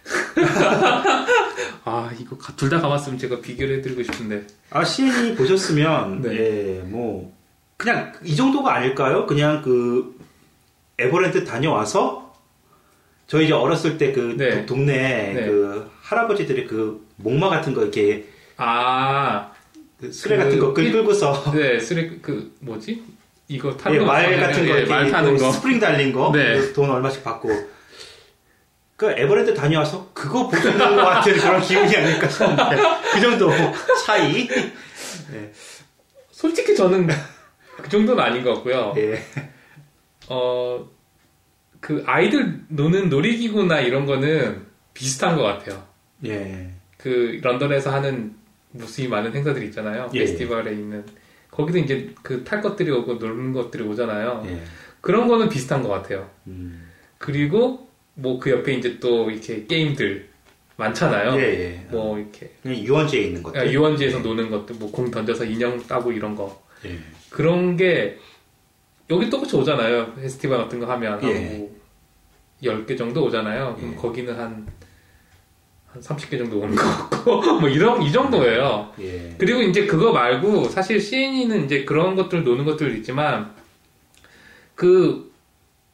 [1.84, 4.46] 아, 이거 둘 다 가봤으면 제가 비교를 해드리고 싶은데.
[4.70, 6.36] 아, CN이 보셨으면, 네.
[6.78, 7.32] 예, 뭐,
[7.76, 9.26] 그냥 이 정도가 아닐까요?
[9.26, 10.16] 그냥 그,
[10.98, 12.32] 에버랜드 다녀와서,
[13.26, 14.66] 저희 이제 어렸을 때그 네.
[14.66, 15.46] 동네 네.
[15.46, 19.50] 그 할아버지들이 그 목마 같은 거 이렇게 아,
[19.98, 23.02] 그 수레 그 같은 거 끌, 일- 끌고서 네, 쓰레, 그, 뭐지?
[23.48, 24.06] 이거 타는 예, 거.
[24.06, 24.38] 말.
[24.38, 25.52] 같은 거 예, 이렇게 말 타는 또 거.
[25.52, 26.58] 스프링 달린 거, 네.
[26.58, 27.48] 그돈 얼마씩 받고.
[29.02, 32.76] 그 에버랜드 다녀와서 그거 보시는 것 같은 그런 기분이 아닐까 싶은데
[33.12, 33.50] 그 정도
[34.06, 34.48] 차이.
[36.30, 37.08] 솔직히 저는
[37.78, 38.94] 그 정도는 아닌 것 같고요.
[38.98, 39.20] 예.
[40.28, 40.88] 어,
[41.80, 45.84] 그 아이들 노는 놀이기구나 이런 거는 비슷한 것 같아요.
[46.24, 46.70] 예.
[46.96, 48.36] 그 런던에서 하는
[48.70, 50.10] 무수히 많은 행사들이 있잖아요.
[50.14, 50.20] 예.
[50.20, 51.04] 페스티벌에 있는
[51.50, 54.44] 거기도 이제 그 탈 것들이 오고 놀는 것들이 오잖아요.
[54.46, 54.62] 예.
[55.00, 56.30] 그런 거는 비슷한 것 같아요.
[56.46, 56.88] 음.
[57.18, 60.28] 그리고 뭐 그 옆에 이제 또 이렇게 게임들
[60.76, 61.34] 많잖아요.
[61.40, 61.86] 예, 예.
[61.90, 63.60] 뭐 이렇게 그냥 유원지에 있는 것들.
[63.60, 66.98] 아, 유원지에서 노는 것들, 뭐 공 던져서 인형 따고 이런 거 예.
[67.30, 68.18] 그런 게
[69.10, 70.14] 여기 똑같이 오잖아요.
[70.14, 71.26] 페스티벌 같은 거 하면 예.
[71.26, 71.68] 한
[72.62, 73.74] 10개 정도 오잖아요.
[73.76, 73.96] 그럼 예.
[73.96, 74.66] 거기는 한,
[75.86, 78.92] 한 30개 정도 오는 것 같고, 뭐 이런, 이 정도예요.
[79.00, 79.34] 예.
[79.38, 83.52] 그리고 이제 그거 말고 사실 CNE는 이제 그런 것들 노는 것들 있지만
[84.74, 85.31] 그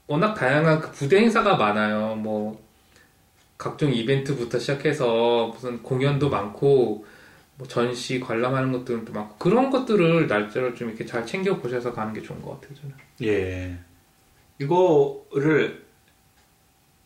[0.09, 2.17] 워낙 다양한 그 부대 행사가 많아요.
[2.17, 2.61] 뭐
[3.57, 7.05] 각종 이벤트부터 시작해서 무슨 공연도 많고
[7.57, 12.23] 뭐 전시 관람하는 것들도 많고 그런 것들을 날짜를 좀 이렇게 잘 챙겨 보셔서 가는 게
[12.23, 12.77] 좋은 것 같아요.
[12.81, 12.95] 저는.
[13.23, 13.79] 예.
[14.61, 15.85] 이거를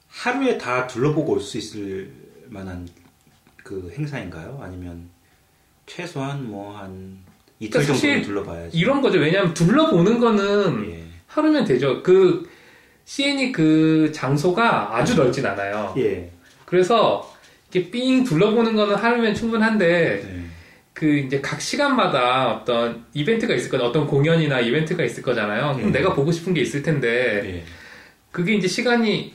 [0.08, 2.12] 하루에 다 둘러보고 올 수 있을
[2.48, 2.88] 만한
[3.64, 4.60] 그 행사인가요?
[4.62, 5.08] 아니면
[5.86, 7.18] 최소한 뭐 한
[7.58, 8.76] 이틀 그러니까 정도는 둘러봐야지.
[8.78, 9.18] 이런 거죠.
[9.18, 11.04] 왜냐하면 둘러보는 거는 예.
[11.28, 12.02] 하루면 되죠.
[12.02, 12.48] 그
[13.04, 15.92] CNE 그 장소가 아주 넓진 않아요.
[15.98, 16.30] 예.
[16.64, 17.30] 그래서
[17.72, 20.44] 이렇게 삥 둘러보는 거는 하루면 충분한데 네.
[20.92, 23.88] 그 이제 각 시간마다 어떤 이벤트가 있을 거잖아요.
[23.90, 25.74] 어떤 공연이나 이벤트가 있을 거잖아요.
[25.74, 25.92] 그럼 예.
[25.92, 27.64] 내가 보고 싶은 게 있을 텐데 예.
[28.30, 29.34] 그게 이제 시간이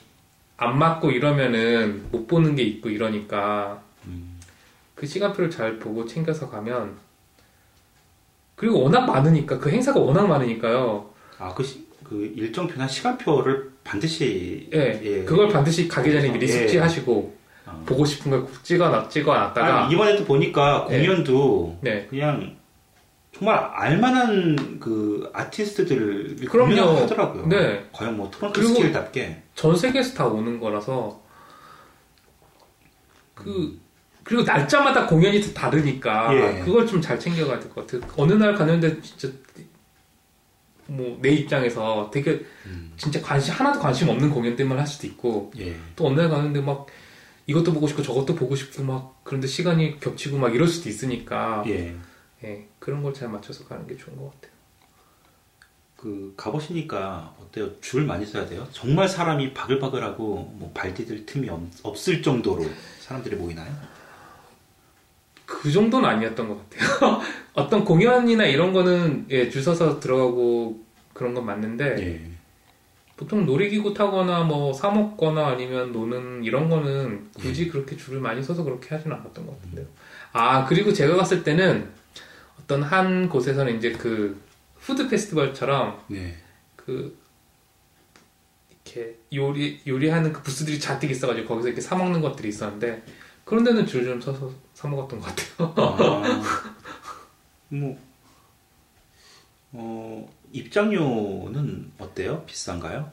[0.58, 4.40] 안 맞고 이러면은 못 보는 게 있고 이러니까 음.
[4.96, 6.96] 그 시간표를 잘 보고 챙겨서 가면
[8.56, 11.12] 그리고 워낙 많으니까 그 행사가 워낙 많으니까요.
[11.38, 15.24] 아, 그, 시- 그 일정표나 시간표를 반드시 예, 예.
[15.24, 16.52] 그걸 반드시 가기 전에 미리 예.
[16.52, 17.84] 숙지하시고 어.
[17.86, 20.98] 보고 싶은 걸 찍어 찍어놨다가 아, 이번에도 보니까 예.
[21.00, 22.08] 공연도 네.
[22.10, 22.56] 그냥
[23.34, 27.02] 정말 알만한 그 아티스트들 그럼요.
[27.02, 27.48] 하더라고요.
[27.48, 27.86] 네.
[27.92, 31.22] 과연 뭐 토론토 스킬답게 전 세계에서 다 오는 거라서
[33.34, 33.80] 그
[34.24, 36.60] 그리고 날짜마다 공연이 다 다르니까 예.
[36.64, 38.02] 그걸 좀 잘 챙겨가야 될 것 같아요.
[38.18, 39.30] 어느 날 갔는데 진짜
[40.88, 42.94] 뭐 내 입장에서 되게 음.
[42.98, 45.76] 진짜 관심 하나도 관심 없는 공연들만 할 수도 있고 예.
[45.96, 46.88] 또 어느 날 가는데 막
[47.46, 51.96] 이것도 보고 싶고 저것도 보고 싶고 막 그런데 시간이 겹치고 막 이럴 수도 있으니까 예.
[52.44, 54.52] 예, 그런 걸 잘 맞춰서 가는 게 좋은 것 같아요.
[55.96, 57.80] 그 가보시니까 어때요?
[57.82, 58.68] 줄 많이 서야 돼요?
[58.72, 62.66] 정말 사람이 바글바글하고 뭐 발디딜 틈이 없, 없을 정도로
[63.00, 63.72] 사람들이 모이나요?
[65.48, 67.22] 그 정도는 아니었던 것 같아요.
[67.56, 70.84] 어떤 공연이나 이런 거는 예, 줄 서서 들어가고
[71.14, 72.22] 그런 건 맞는데 예.
[73.16, 78.64] 보통 놀이기구 타거나 뭐 사 먹거나 아니면 노는 이런 거는 굳이 그렇게 줄을 많이 서서
[78.64, 79.88] 그렇게 하지는 않았던 것 같은데요.
[80.34, 81.90] 아 그리고 제가 갔을 때는
[82.62, 84.40] 어떤 한 곳에서는 이제 그
[84.82, 86.36] 푸드 페스티벌처럼 네.
[86.76, 87.18] 그
[88.70, 93.02] 이렇게 요리 요리하는 그 부스들이 잔뜩 있어가지고 거기서 이렇게 사 먹는 것들이 있었는데
[93.48, 95.74] 그런 데는 줄 좀 서서 사 먹었던 것 같아요.
[95.78, 96.22] 아,
[97.70, 97.98] 뭐,
[99.72, 102.44] 어, 입장료는 어때요?
[102.46, 103.10] 비싼가요?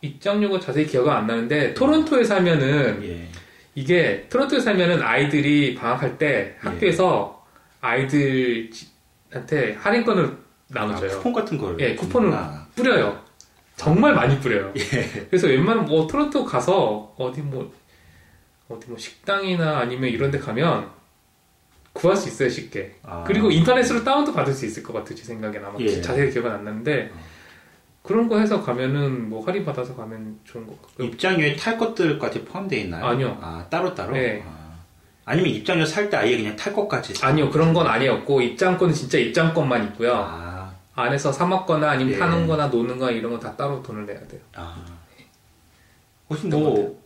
[0.00, 3.28] 입장료가 자세히 기억은 안 나는데 토론토에 살면은 예.
[3.76, 6.56] 이게 토론토에 살면은 아이들이 방학할 때 예.
[6.58, 7.44] 학교에서
[7.80, 10.36] 아이들한테 할인권을 아,
[10.74, 11.10] 나눠줘요.
[11.18, 11.78] 쿠폰 같은 걸.
[11.80, 12.66] 예, 쿠폰을 주는구나.
[12.74, 13.22] 뿌려요.
[13.76, 14.72] 정말 많이 뿌려요.
[14.76, 15.26] 예.
[15.30, 17.72] 그래서 웬만하면 뭐 토론토 가서 어디 뭐
[18.68, 20.90] 어디 뭐 식당이나 아니면 이런 데 가면
[21.92, 22.96] 구할 수 있어요 쉽게.
[23.02, 23.22] 아.
[23.26, 26.00] 그리고 인터넷으로 다운도 받을 수 있을 것 같아요 제 생각엔 아마 예.
[26.00, 27.20] 자세히 기억은 안 나는데 어.
[28.02, 31.06] 그런 거 해서 가면은 뭐 할인 받아서 가면 좋은 것 같고요.
[31.08, 33.04] 입장료에 탈 것들까지 포함되어 있나요?
[33.04, 33.38] 아니요.
[33.40, 34.12] 아, 따로따로?
[34.14, 34.42] 네.
[34.46, 34.72] 아.
[35.24, 37.14] 아니면 입장료 살 때 아예 그냥 탈 것까지?
[37.14, 40.14] 사- 아니요 그런 건 아니었고 입장권은 진짜 입장권만 있고요.
[40.16, 42.18] 아, 안에서 사 먹거나 아니면 예.
[42.18, 44.40] 타는 거나 노는 거나 이런 거 다 따로 돈을 내야 돼요.
[44.56, 44.84] 아.
[46.28, 47.01] 그런 것뭐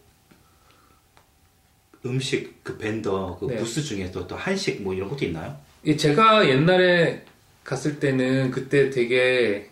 [2.09, 3.57] 음식 그 벤더 그 네.
[3.57, 5.57] 부스 중에서 또 한식 뭐 이런 것도 있나요?
[5.85, 7.25] 이 제가 옛날에
[7.65, 9.71] 갔을 때는 그때 되게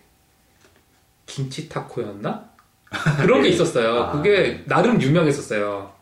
[1.27, 2.51] 김치 타코였나?
[3.21, 3.55] 그런 게 네.
[3.55, 4.03] 있었어요.
[4.05, 4.13] 아.
[4.13, 5.93] 그게 나름 유명했었어요.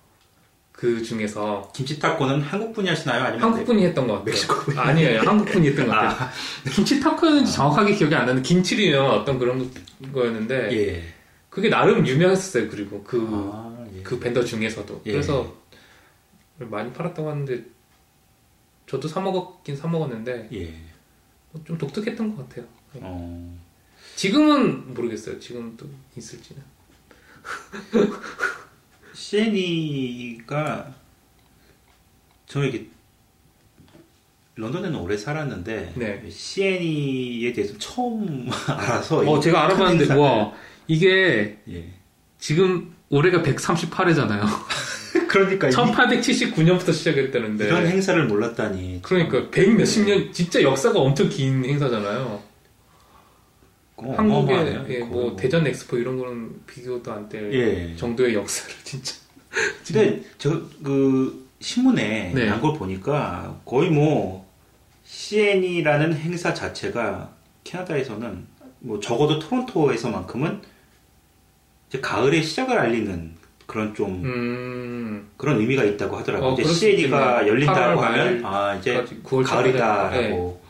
[0.73, 3.23] 그 중에서 김치 타코는 한국 분이 하시나요?
[3.23, 4.25] 아니면 한국 분이 했던 것 같아요.
[4.27, 4.79] 멕시코 분이?
[4.79, 6.11] 아니에요, 한국 분이 했던 것 같아요.
[6.11, 6.31] 아,
[6.75, 9.71] 김치 타코였는지 정확하게 기억이 안 나는데 김치를 유명한 어떤 그런
[10.13, 11.03] 거였는데 예.
[11.49, 12.69] 그게 나름 유명했었어요.
[12.69, 14.03] 그리고 그 아, 예.
[14.03, 15.13] 그 벤더 중에서도 예.
[15.13, 15.55] 그래서
[16.59, 17.65] 많이 팔았다고 하는데
[18.87, 20.75] 저도 사 먹었긴 사 먹었는데 예.
[21.65, 22.67] 좀 독특했던 것 같아요.
[22.95, 23.59] 어.
[24.17, 25.39] 지금은 모르겠어요.
[25.39, 26.63] 지금도 있을지는.
[29.15, 30.95] 시애니가
[32.47, 32.87] 저 이게
[34.55, 36.31] 런던에는 오래 살았는데 네.
[36.31, 40.53] 시애니에 대해서 처음 알아서 어, 이 제가 알아봤는데 와
[40.87, 41.93] 이게 예.
[42.39, 44.43] 지금 올해가 138회잖아요.
[45.29, 47.67] 그러니까 이- 1879년부터 시작했다는데.
[47.67, 52.43] 이런 행사를 몰랐다니 그러니까 100 몇십 년 진짜 역사가 엄청 긴 행사잖아요.
[53.97, 54.85] 어, 한국의.
[54.89, 55.37] 예, 뭐.
[55.37, 57.97] 대전 엑스포 이런 거는 비교도 안될 예.
[57.97, 59.15] 정도의 역사를 진짜.
[59.87, 62.47] 근데 저 그 신문에 네.
[62.47, 64.51] 난걸 보니까 거의 뭐
[65.05, 67.31] CN이라는 행사 자체가
[67.63, 68.47] 캐나다에서는
[68.81, 70.61] 뭐 적어도 토론토에서만큼은
[71.89, 73.35] 이제 가을의 시작을 알리는
[73.73, 75.31] 그런 좀 음.
[75.37, 76.51] 그런 의미가 있다고 하더라고요.
[76.51, 77.47] 어, 이제 있겠네요.
[77.47, 80.63] 열린다고 8월 하면 아 이제 9월 가을이다라고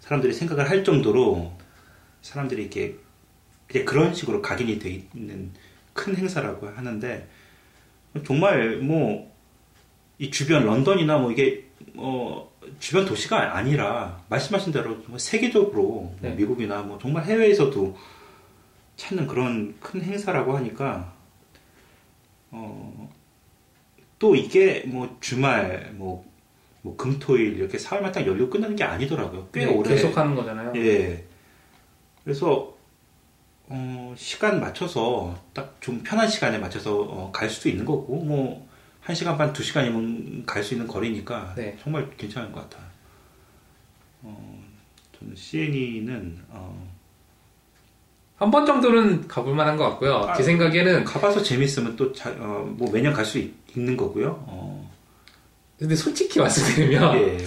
[0.00, 1.52] 사람들이 생각을 할 정도로
[2.22, 2.96] 사람들이 이렇게
[3.70, 5.50] 이제 그런 식으로 각인이 돼 있는
[5.92, 7.28] 큰 행사라고 하는데
[8.24, 9.36] 정말 뭐
[10.18, 11.64] 이 주변 런던이나 뭐 이게
[11.94, 16.30] 어 주변 도시가 아니라 말씀하신 대로 세계적으로 뭐 네.
[16.30, 17.96] 미국이나 뭐 정말 해외에서도
[18.96, 21.12] 찾는 그런 큰 행사라고 하니까
[22.56, 23.08] 어
[24.18, 26.24] 또 이게 뭐 주말 뭐,
[26.82, 29.48] 뭐 금토일 이렇게 사흘만 딱 열리고 끝나는 게 아니더라고요.
[29.52, 30.72] 꽤 네, 오래 계속 하는 거잖아요.
[30.76, 31.24] 예.
[32.24, 32.74] 그래서
[33.68, 39.36] 어, 시간 맞춰서 딱 좀 편한 시간에 맞춰서 어, 갈 수도 있는 거고 뭐한 시간
[39.36, 41.76] 반, 두 시간이면 갈 수 있는 거리니까 네.
[41.80, 42.86] 정말 괜찮은 것 같아요.
[44.22, 44.64] 어,
[45.18, 46.95] 저는 CNE는 어,
[48.38, 50.16] 한 번 정도는 가볼 만한 것 같고요.
[50.28, 53.38] 아, 제 생각에는 가봐서 재밌으면 또 어, 뭐 매년 갈 수
[53.74, 54.44] 있는 거고요.
[54.46, 54.90] 어,
[55.78, 57.38] 근데 솔직히 말씀드리면 예,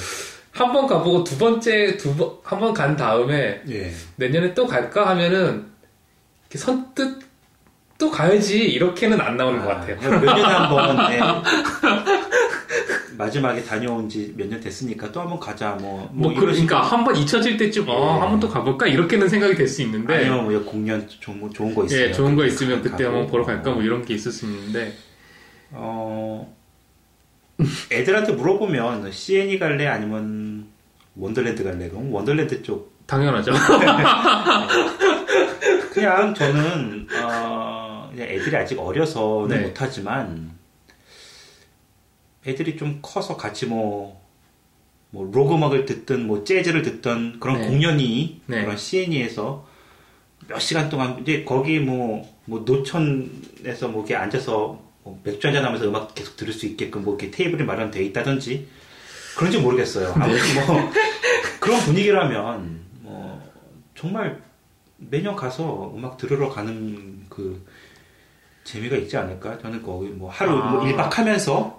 [0.51, 3.91] 한번 가보고 두 번째 두 번 한 번 간 다음에 예.
[4.15, 5.67] 내년에 또 갈까 하면은
[6.49, 7.19] 이렇게 선뜻
[7.99, 9.95] 또 가야지 이렇게는 안 나오는 것 같아요.
[9.99, 11.19] 몇 년에 한번 예.
[13.17, 17.15] 마지막에 다녀온 지 몇 년 됐으니까 또 한번 가자 뭐, 뭐, 이런 그러니까 한 번
[17.15, 18.19] 잊혀질 때쯤 어, 예.
[18.21, 22.01] 한번 또 가볼까 이렇게는 생각이 될 수 있는데 아니면 뭐 공연 좋은, 좋은 거 있어요.
[22.01, 23.05] 예, 좋은 거 있으면 그때.
[23.05, 24.93] 한번 보러 갈까 뭐 이런 게 있을 수 있는데
[25.71, 26.55] 어,
[27.91, 30.67] 애들한테 물어보면 CN이 갈래 아니면
[31.15, 31.89] 원더랜드 갈래?
[31.89, 32.97] 그럼 원더랜드 쪽.
[33.07, 33.51] 당연하죠.
[35.91, 39.67] 그냥 저는 어, 그냥 애들이 아직 어려서는 네.
[39.67, 40.51] 못하지만
[42.49, 44.21] 애들이 좀 커서 같이 뭐,
[45.11, 47.67] 뭐록 음악을 듣든 뭐 재즈를 듣던 그런 네.
[47.67, 48.61] 공연이 네.
[48.61, 49.67] 그런 CNE에서
[50.47, 55.87] 몇 시간 동안 이제 거기 뭐, 뭐 노천에서 뭐 이렇게 앉아서 뭐 맥주 한잔 하면서
[55.87, 58.67] 음악 계속 들을 수 있게끔 뭐 이렇게 테이블이 마련돼 있다든지
[59.37, 60.07] 그런지 모르겠어요.
[60.07, 60.23] 네.
[60.23, 60.91] 아무튼 뭐
[61.59, 63.41] 그런 분위기라면 뭐
[63.95, 64.41] 정말
[64.97, 67.65] 매년 가서 음악 들으러 가는 그
[68.63, 69.57] 재미가 있지 않을까?
[69.59, 70.71] 저는 거기 뭐 하루 아.
[70.71, 71.78] 뭐 1박 하면서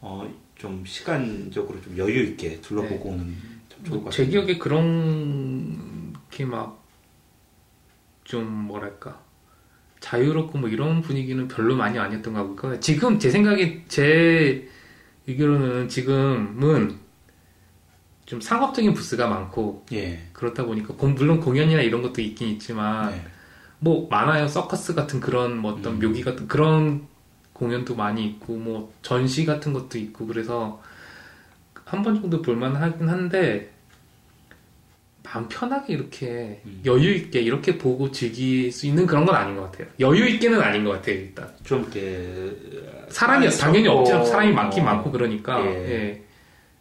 [0.00, 3.36] 어, 좀 시간적으로 좀 여유 있게 둘러보고 오는
[3.68, 4.30] 좀 좋을 것제 같아요.
[4.30, 6.84] 기억에 그런 게 막
[8.24, 9.20] 좀 뭐랄까
[10.00, 12.80] 자유롭고 뭐 이런 분위기는 별로 많이 아니었던 것 같고요.
[12.80, 14.68] 지금 제 생각에 제
[15.28, 16.98] 의견으로는 지금은
[18.26, 20.28] 좀 상업적인 부스가 많고 예.
[20.32, 23.24] 그렇다 보니까 공- 물론 공연이나 이런 것도 있긴 있지만 네.
[23.78, 26.00] 뭐 많아요 서커스 같은 그런 뭐 어떤 음.
[26.00, 27.06] 묘기 같은 그런
[27.56, 30.82] 공연도 많이 있고 뭐 전시 같은 것도 있고 그래서
[31.86, 33.70] 한 번 정도 볼만 하긴 한데
[35.22, 36.82] 마음 편하게 이렇게 음.
[36.84, 40.84] 여유 있게 이렇게 보고 즐길 수 있는 그런 건 아닌 것 같아요 여유 있게는 아닌
[40.84, 42.52] 것 같아요 일단 좀 이렇게
[43.08, 45.70] 사람이 아, 당연히 없지만 사람이 많긴 어, 많고 그러니까 예.
[45.90, 46.22] 예.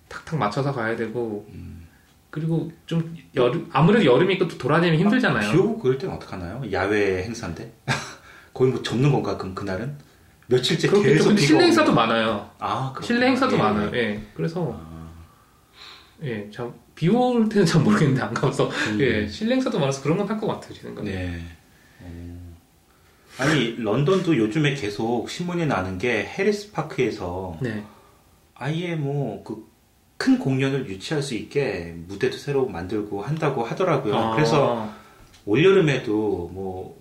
[0.09, 1.87] 탁탁 맞춰서 가야 되고 음.
[2.29, 6.63] 그리고 좀 여름 아무래도 여름이니까 또 돌아다니면 힘들잖아요 비 오고 그럴 때는 어떡하나요?
[6.71, 7.71] 야외 행사인데
[8.53, 9.95] 거의 뭐 접는 건가 그럼 그날은
[10.47, 11.63] 며칠째 그렇겠죠 계속 근데 실내.
[11.65, 13.05] 행사도 많아요 아 그렇구나.
[13.07, 13.57] 실내 행사도 예.
[13.57, 13.91] 많아요.
[13.95, 14.21] 예.
[14.35, 15.11] 그래서 아,
[16.23, 19.01] 예, 참 비올 때는 잘 모르겠는데 안 가봐서 음.
[19.01, 21.09] 예 실내 행사도 많아서 그런 건 할 것 같아요 제 생각에.
[21.09, 21.41] 네.
[22.01, 22.55] 어.
[23.37, 27.83] 아니 런던도 요즘에 계속 신문이 나는 게 해리스 파크에서 네.
[28.55, 29.75] 아예 뭐 그
[30.17, 34.15] 큰 공연을 유치할 수 있게 무대도 새로 만들고 한다고 하더라고요.
[34.15, 34.89] 아, 그래서
[35.45, 36.97] 올 여름에도 뭐,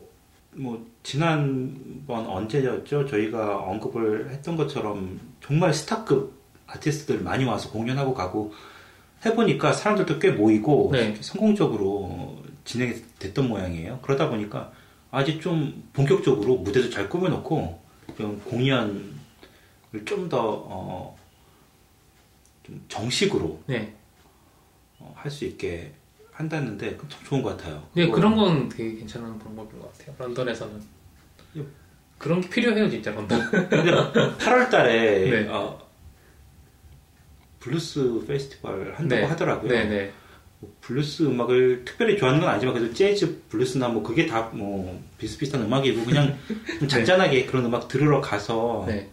[0.50, 3.06] 뭐, 지난번 언제였죠?
[3.06, 8.52] 저희가 언급을 했던 것처럼 정말 스타급 아티스트들 많이 와서 공연하고 가고
[9.24, 11.14] 해보니까 사람들도 꽤 모이고 네.
[11.20, 14.00] 성공적으로 진행이 됐던 모양이에요.
[14.02, 14.72] 그러다 보니까
[15.10, 17.80] 아직 좀 본격적으로 무대도 잘 꾸며놓고
[18.16, 19.04] 좀 공연을
[20.06, 21.16] 좀 더, 어,
[22.62, 23.94] 좀 정식으로 네.
[25.14, 25.92] 할수 있게
[26.34, 27.82] 한다는데 참 좋은 것 같아요.
[27.94, 30.14] 네, 그런 건 되게 괜찮은 방법인 것 같아요.
[30.18, 30.82] 런던에서는.
[32.18, 33.50] 그런 게 필요해요, 진짜, 런던.
[33.50, 35.48] 근데 8월 달에 네.
[35.48, 35.78] 어,
[37.60, 39.24] 블루스 페스티벌 한다고 네.
[39.24, 39.70] 하더라고요.
[39.70, 40.12] 네네.
[40.60, 45.62] 뭐 블루스 음악을 특별히 좋아하는 건 아니지만 그래도 재즈, 블루스나 뭐 그게 다 뭐 비슷비슷한
[45.62, 46.36] 음악이고 그냥
[46.80, 49.08] 좀 잔잔하게 그런 음악 들으러 가서 네.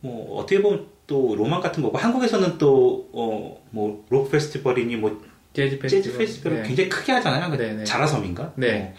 [0.00, 5.22] 뭐 어떻게 보면 또 로망 같은 거고 한국에서는 또어뭐 록 페스티벌이니 뭐
[5.54, 6.18] 재즈 페스티벌.
[6.18, 6.62] 재즈 네.
[6.62, 7.50] 굉장히 크게 하잖아요.
[7.50, 7.84] 그 네, 네.
[7.84, 8.52] 자라섬인가?
[8.56, 8.94] 네.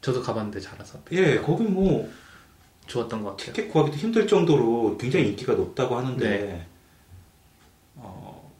[0.00, 0.58] 저도 가봤는데.
[0.58, 0.92] 어.
[1.12, 2.10] 예, 거기 뭐
[2.86, 3.52] 좋았던 것 같아요.
[3.52, 6.66] 티켓 구하기도 힘들 정도로 굉장히 인기가 높다고 하는데 네.
[7.96, 8.50] 어,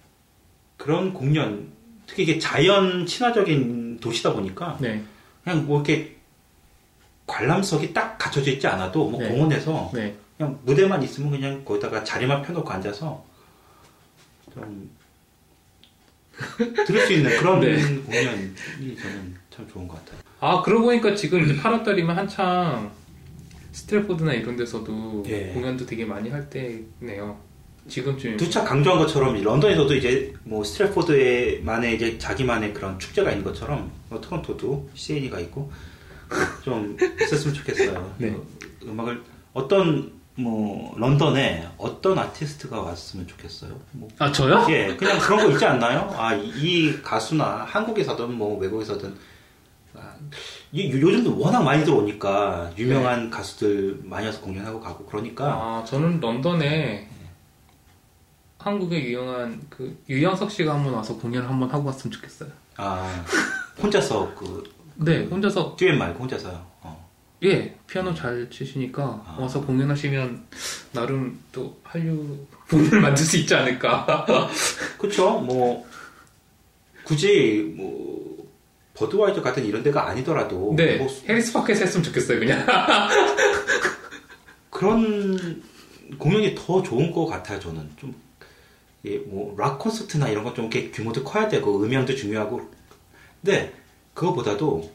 [0.76, 1.72] 그런 공연
[2.06, 5.02] 특히 이게 자연 친화적인 도시다 보니까 네.
[5.42, 6.16] 그냥 뭐 이렇게
[7.26, 9.28] 관람석이 딱 갖춰져 있지 않아도 뭐 네.
[9.28, 10.16] 공원에서 네.
[10.36, 13.24] 그냥 무대만 있으면 그냥 거기다가 자리만 펴놓고 앉아서
[14.52, 14.90] 좀
[16.86, 17.76] 들을 수 있는 그런 네.
[17.76, 20.20] 공연이 저는 참 좋은 것 같아요.
[20.40, 22.90] 아, 그러고 보니까 지금 이제 8월달이면 한창
[23.72, 25.48] 스트래포드나 이런 데서도 예.
[25.52, 27.38] 공연도 되게 많이 할 때네요.
[27.88, 28.36] 지금쯤.
[28.36, 34.20] 두차 강조한 것처럼 이 런던에서도 이제 뭐 스트래포드만의 이제 자기만의 그런 축제가 있는 것처럼 뭐
[34.20, 35.72] 토론토도 CN이가 있고
[36.62, 38.14] 좀 있었으면 좋겠어요.
[38.18, 38.30] 네.
[38.30, 39.22] 그 음악을
[39.54, 43.76] 어떤 뭐 런던에 어떤 아티스트가 왔으면 좋겠어요.
[43.92, 44.64] 뭐 아, 저요?
[44.70, 46.14] 예, 그냥 그런 거 있지 않나요?
[46.16, 49.16] 아, 이, 이 가수나 한국에서든 뭐 외국에서든
[49.96, 50.14] 아,
[50.70, 57.08] 이- 요즘도 워낙 많이 들어오니까 유명한 가수들 많이 와서 공연하고 가고 그러니까 아, 저는 런던에
[58.58, 62.50] 한국의 유명한 그 유영석 씨가 한번 와서 공연을 한번 하고 갔으면 좋겠어요.
[62.76, 63.24] 아
[63.82, 64.62] 혼자서 그
[64.96, 66.64] 네, 혼자서 듀엣 말고 혼자서요.
[67.42, 67.46] 어.
[67.46, 69.36] 예 피아노 잘 치시니까 아.
[69.38, 70.44] 와서 공연하시면
[70.92, 74.26] 나름 또 한류 분을 만들 수 있지 않을까.
[74.98, 75.38] 그쵸?
[75.40, 75.86] 뭐
[77.04, 78.46] 굳이 뭐
[78.94, 82.66] 버드와이저 같은 이런 데가 아니더라도 네, 뭐 해리스 파크에서 했으면 좋겠어요, 그냥.
[84.70, 85.62] 그런
[86.18, 87.60] 공연이 더 좋은 것 같아요.
[87.60, 88.14] 저는 좀
[89.04, 92.68] 예, 뭐 락 콘서트나 이런 건 좀 이렇게 규모도 커야 되고 음향도 중요하고
[93.40, 93.72] 근데
[94.14, 94.92] 그거보다도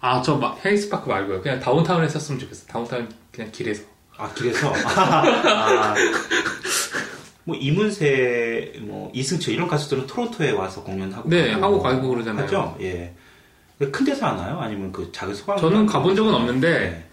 [0.00, 1.40] 아, 저막 해리스 파크 말고요.
[1.42, 2.66] 그냥 다운타운에 했으면 좋겠어요.
[2.68, 3.84] 다운타운 그냥 길에서.
[4.18, 5.94] 아 길에서 아,
[7.44, 12.44] 뭐 이문세 뭐 이승철 이런 가수들은 토론토에 와서 공연하고 네, 하고 가고 그러잖아요.
[12.46, 12.76] 하죠.
[12.80, 13.14] 예.
[13.92, 14.58] 큰 데서 하나요?
[14.58, 15.58] 아니면 그 작은 소방?
[15.58, 17.04] 저는 가본 적은 없는데 네.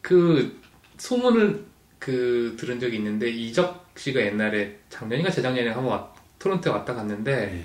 [0.00, 0.60] 그
[0.98, 1.64] 소문을
[2.00, 7.64] 그 들은 적이 있는데 이적 씨가 옛날에 작년인가 재작년에 한번 왔- 토론토에 왔다 갔는데 예.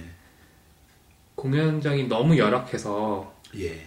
[1.33, 3.83] 공연장이 너무 열악해서 예.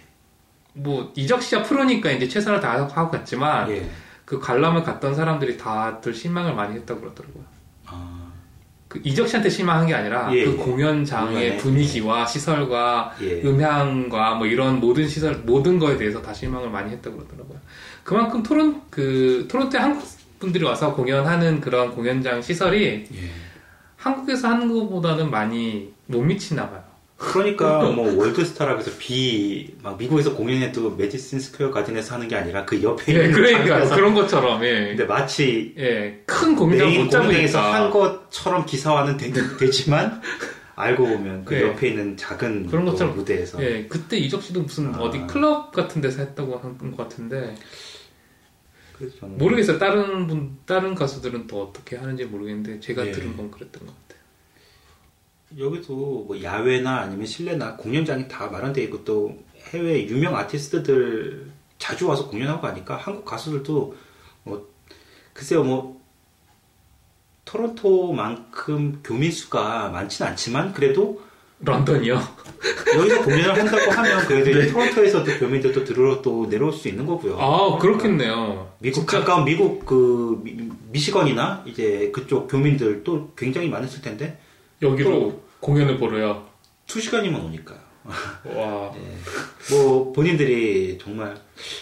[0.72, 3.88] 뭐 이적 씨가 프로니까 이제 최선을 다하고 갔지만 예.
[4.24, 7.44] 그 관람을 갔던 사람들이 다들 실망을 많이 했다고 그러더라고요.
[7.86, 8.30] 아,
[8.86, 10.56] 그 이적 씨한테 실망한 게 아니라 예, 그 예.
[10.56, 13.42] 공연장의 분위기와 시설과 예.
[13.42, 17.58] 음향과 뭐 이런 모든 시설 모든 거에 대해서 다 실망을 많이 했다고 그러더라고요.
[18.04, 23.30] 그만큼 토론 그 토론토에 한국 분들이 와서 공연하는 그런 공연장 시설이 예.
[23.96, 26.89] 한국에서 하는 것보다는 많이 못 미치나 봐요.
[27.20, 32.82] 그러니까 뭐 월드스타라고 해서 비 막 미국에서 공연해도 메디슨 스퀘어 가든에서 하는 게 아니라 그
[32.82, 37.90] 옆에 예, 있는 그러니까 그런 것처럼 예, 근데 마치 예, 큰 공연장 못 잡으니까 한
[37.90, 40.22] 것처럼 기사화는 되, 되지만
[40.76, 41.62] 알고 보면 그 예.
[41.68, 44.98] 옆에 있는 작은 그런 또 것처럼 무대에서 예, 그때 이적 씨도 무슨 아.
[44.98, 47.54] 어디 클럽 같은 데서 했다고 한 것 같은데
[49.20, 49.78] 모르겠어요.
[49.78, 53.12] 다른 분 다른 가수들은 또 어떻게 하는지 모르겠는데 제가 예.
[53.12, 54.09] 들은 건 그랬던 것 같아요.
[55.58, 59.36] 여기도 뭐 야외나 아니면 실내나 공연장이 다 마련되어 있고 또
[59.72, 63.96] 해외 유명 아티스트들 자주 와서 공연하고 하니까 한국 가수들도
[64.44, 64.68] 뭐
[65.32, 66.00] 글쎄요 뭐
[67.44, 71.20] 토론토만큼 교민 수가 많지는 않지만 그래도
[71.62, 72.18] 런던이요.
[72.96, 77.38] 여기서 공연을 한다고 하면 그래도 이제 토론토에서도 교민들도 들으러 또 내려올 수 있는 거고요.
[77.38, 78.72] 아 그렇겠네요.
[78.78, 80.56] 미국 가까운 미국 그 미,
[80.90, 84.38] 미시건이나 이제 그쪽 교민들 또 굉장히 많았을 텐데
[84.82, 86.48] 여기로 공연을 보러요.
[86.86, 87.74] 두 시간이면 오니까.
[88.04, 88.92] 와.
[88.96, 89.18] 네.
[89.70, 91.36] 뭐 본인들이 정말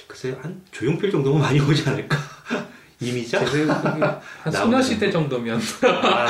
[0.06, 2.18] 글쎄 한 조용필 정도면 많이 오지 않을까?
[3.00, 3.40] 이미자?
[3.44, 4.20] 한
[4.52, 6.26] 소녀시대 정도면 아,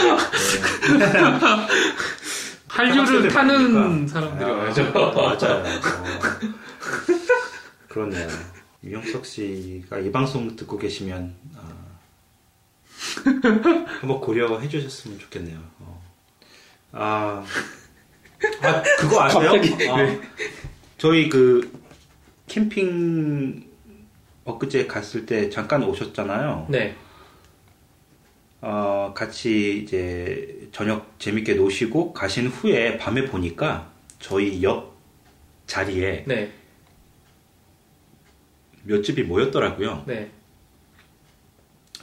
[0.98, 1.06] 네.
[2.68, 4.12] 한류를 타는 많으니까.
[4.12, 4.92] 사람들이 아, 와야죠.
[4.92, 5.64] 맞아요.
[5.64, 6.18] 어.
[7.88, 8.28] 그렇네요.
[8.84, 11.62] 유영석 씨가 이 방송 듣고 계시면 아,
[14.00, 15.58] 한번 고려해 주셨으면 좋겠네요.
[15.80, 15.97] 어.
[16.92, 17.44] 아,
[18.62, 19.50] 아, 그거 아세요?
[19.50, 20.20] 갑자기, 아, 네.
[20.96, 21.80] 저희 그
[22.46, 23.68] 캠핑
[24.44, 26.66] 엊그제 갔을 때 잠깐 오셨잖아요.
[26.70, 26.96] 네.
[28.60, 34.96] 어, 같이 이제 저녁 재밌게 노시고 가신 후에 밤에 보니까 저희 옆
[35.66, 36.52] 자리에 네.
[38.82, 40.04] 몇 집이 모였더라고요.
[40.06, 40.30] 네.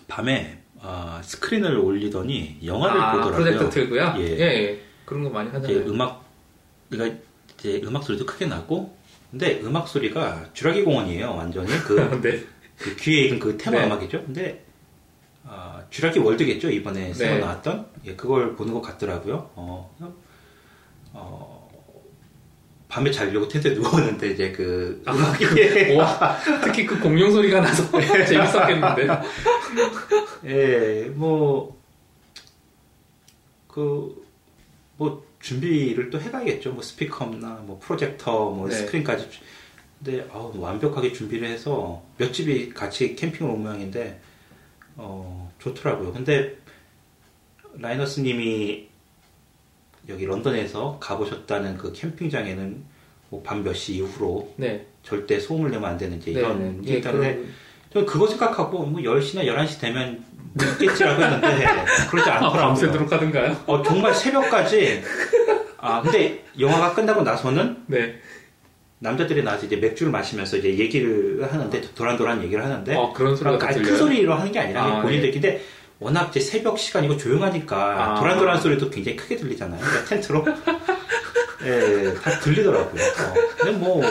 [0.07, 3.43] 밤에 아, 스크린을 올리더니 영화를 아, 보더라고요.
[3.43, 4.13] 프로젝터 틀고요?
[4.19, 4.23] 예.
[4.23, 4.39] 예.
[4.39, 4.81] 예.
[5.03, 5.91] 그런 거 많이 이제 하잖아요.
[5.91, 6.23] 음악
[6.89, 7.19] 그러니까
[7.59, 8.95] 이제 음악 소리도 크게 나고
[9.31, 11.35] 근데 음악 소리가 주라기 공원이에요.
[11.35, 12.43] 완전히 그, 네.
[12.77, 13.85] 그 귀에 익은 그 테마 네.
[13.87, 14.23] 음악이죠.
[14.25, 14.63] 근데
[15.43, 17.39] 아, 주라기 월드겠죠 이번에 새로 네.
[17.41, 19.49] 나왔던 예, 그걸 보는 것 같더라고요.
[19.55, 19.95] 어,
[21.13, 21.54] 어,
[22.87, 27.89] 밤에 자려고 텐트에 누웠는데 이제 그 음악이 와, 특히 그 공룡 소리가 나서
[28.25, 29.07] 재밌었겠는데.
[30.45, 31.75] 예, 뭐,
[33.67, 34.25] 그,
[34.97, 36.71] 뭐, 준비를 또 해가야겠죠.
[36.71, 38.75] 뭐, 스피커나, 뭐, 프로젝터, 뭐, 네.
[38.75, 39.27] 스크린까지.
[40.03, 44.19] 근데, 아우, 완벽하게 준비를 해서 몇 집이 같이 캠핑을 온 모양인데,
[44.95, 46.13] 어, 좋더라고요.
[46.13, 46.57] 근데,
[47.73, 48.87] 라이너스 님이
[50.09, 52.83] 여기 런던에서 가보셨다는 그 캠핑장에는
[53.29, 54.85] 뭐 밤 몇 시 이후로 네.
[55.03, 56.39] 절대 소음을 내면 안 되는 이제 네.
[56.39, 57.47] 이런 게 예, 있다는데, 그런-
[57.93, 60.23] 저 그거 생각하고 뭐 10시나 11시 되면
[60.81, 61.65] 있겠지라고 했는데
[62.09, 62.61] 그러지 아, 않더라고요.
[62.61, 63.55] 밤새도록 하던가요?
[63.65, 65.01] 어, 정말 새벽까지
[65.77, 68.15] 아 근데 영화가 끝나고 나서는 네.
[68.99, 73.67] 남자들이 나와서 이제 맥주를 마시면서 이제 얘기를 하는데 도란도란 얘기를 하는데 어, 그런 소리가 그러니까
[73.73, 73.97] 또큰 들려요.
[73.99, 75.59] 소리로 하는 게 아니라 아, 본인들끼리
[75.99, 78.19] 워낙 이제 새벽 시간이고 조용하니까 아.
[78.19, 79.79] 도란도란 소리도 굉장히 크게 들리잖아요.
[79.79, 80.45] 그러니까 텐트로
[81.65, 83.01] 예, 다 들리더라고요.
[83.03, 84.01] 어, 근데 뭐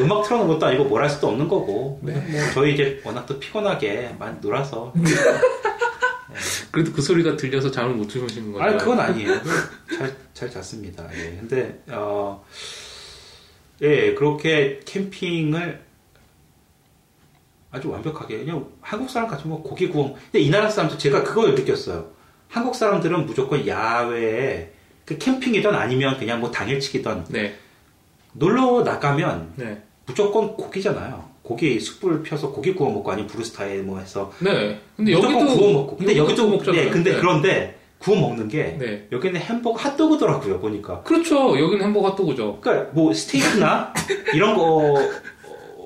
[0.00, 2.12] 음악 틀어놓은 것도 아니고 뭘 할 수도 없는 거고 네.
[2.12, 4.92] 뭐 저희 이제 워낙 또 피곤하게 많이 놀아서
[6.70, 8.64] 그래도 그 소리가 들려서 잠을 못 주무시는 거죠?
[8.64, 9.40] 아니 그건 아니에요.
[9.98, 11.06] 잘, 잘 잤습니다.
[11.14, 11.36] 예.
[11.40, 12.44] 근데 어,
[13.82, 15.80] 예 그렇게 캠핑을
[17.72, 20.14] 아주 완벽하게 그냥 한국 사람 같으면 고기 구워.
[20.30, 22.06] 근데 이 나라 사람들 제가 그걸 느꼈어요.
[22.48, 24.70] 한국 사람들은 무조건 야외에
[25.06, 27.54] 그 캠핑이든 아니면 그냥 뭐 당일치기든 네.
[28.34, 29.82] 놀러 나가면 네.
[30.04, 31.32] 무조건 고기잖아요.
[31.42, 34.78] 고기 숯불 펴서 고기 구워 먹고 아니면 브루스타에 뭐 해서 네.
[34.96, 35.96] 근데 무조건 여기도 구워 먹고.
[35.96, 36.84] 근데 여기도 먹잖아요.
[36.84, 37.18] 네, 근데 네.
[37.18, 39.06] 그런데 구워 먹는 게 네.
[39.10, 41.02] 여기는 햄버거 핫도그더라고요 보니까.
[41.02, 41.58] 그렇죠.
[41.58, 42.58] 여기는 햄버거 핫도그죠.
[42.60, 43.94] 그러니까 뭐 스테이크나
[44.34, 44.96] 이런 거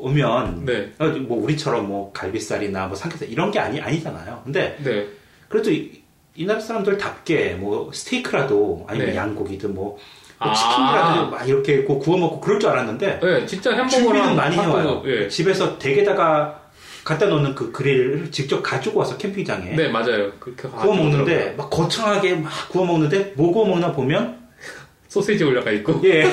[0.00, 0.92] 오면 네.
[0.98, 4.42] 어, 뭐 우리처럼 뭐 갈비살이나 뭐 삼겹살 이런 게 아니 아니잖아요.
[4.44, 5.06] 근데 네.
[5.48, 6.02] 그래도 이,
[6.34, 9.16] 이 나라 사람들답게 뭐 스테이크라도 아니면 네.
[9.16, 9.96] 양고기든 뭐,
[10.38, 10.54] 뭐 아.
[10.54, 13.46] 치킨이라도 막 이렇게 구- 구워 먹고 그럴 줄 알았는데 네.
[13.46, 14.88] 진짜 햄버거랑 많이 해와요.
[14.88, 15.10] 핫도그.
[15.24, 15.28] 예.
[15.28, 16.62] 집에서 댁에다가
[17.04, 20.32] 갖다 놓는 그 그릴을 직접 가지고 와서 캠핑장에 네, 맞아요.
[20.40, 24.45] 그렇게 구워 먹는데 막 거창하게 막 구워 먹는데 뭐 구워 먹나 보면
[25.16, 26.00] 소세지 올라가 있고.
[26.04, 26.24] 예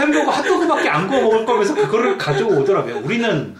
[0.00, 2.98] 햄버거 핫도그밖에 안 구워 먹을 거면서 그거를 가지고 오더라고요.
[3.04, 3.54] 우리는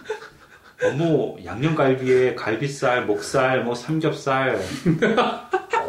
[0.83, 4.59] 어, 뭐 양념갈비에 갈비살, 목살, 뭐 삼겹살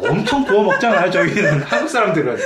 [0.01, 1.11] 엄청 구워 먹잖아요.
[1.11, 2.37] 저희는 한국 사람들은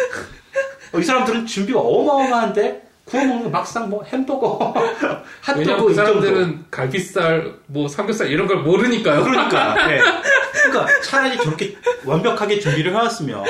[0.94, 2.82] 어, 이 사람들은 준비가 어마어마한데
[3.12, 4.74] 구워 먹는 거 막상 뭐 햄버거,
[5.42, 5.94] 핫도그 그이 정도.
[5.94, 9.26] 사람들은 갈비살, 뭐 삼겹살 이런 걸 모르니까요.
[9.26, 10.00] 그러니까, 예.
[10.64, 13.44] 그러니까 차라리 저렇게 완벽하게 준비를 해왔으면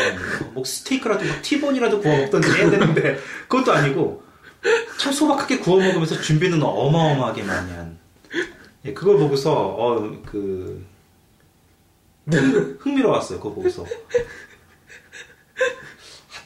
[0.53, 4.23] 뭐 스테이크라도 뭐 티본이라도 구워 먹던지 해야 되는데 그것도 아니고
[4.97, 7.99] 참 소박하게 구워 먹으면서 준비는 어마어마하게 많이 한.
[8.85, 10.83] 예, 그걸 보고서 어그
[12.79, 13.39] 흥미로웠어요.
[13.39, 13.85] 그거 보고서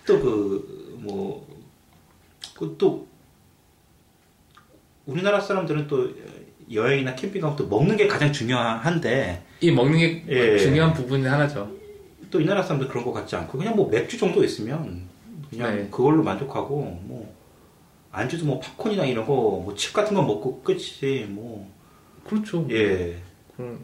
[0.06, 1.55] 핫도그 뭐
[2.56, 3.08] 그것도
[5.06, 6.10] 우리나라 사람들은 또
[6.72, 10.58] 여행이나 캠핑 가면 또 먹는 게 가장 중요한데 이 먹는 게 예.
[10.58, 11.72] 중요한 부분이 하나죠.
[12.32, 15.08] 또 이 나라 사람들 그런 것 같지 않고 그냥 뭐 맥주 정도 있으면
[15.50, 15.88] 그냥 네.
[15.90, 17.34] 그걸로 만족하고 뭐
[18.12, 21.70] 안주도 뭐 팝콘이나 이런 거뭐칩 같은 거 먹고 끝이지 뭐
[22.28, 22.68] 그렇죠.
[22.72, 23.22] 예.
[23.56, 23.80] 그럼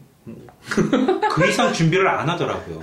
[1.30, 2.80] 그 이상 준비를 안 하더라고요.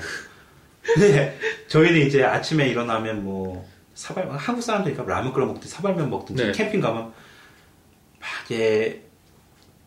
[0.81, 1.37] 근데
[1.67, 3.67] 저희는 이제 아침에 일어나면 뭐
[3.99, 6.51] 사발 한국 사람들이니까 라면 끓여 먹든지 사발면 먹든지 네.
[6.53, 9.03] 캠핑 가면 막 이제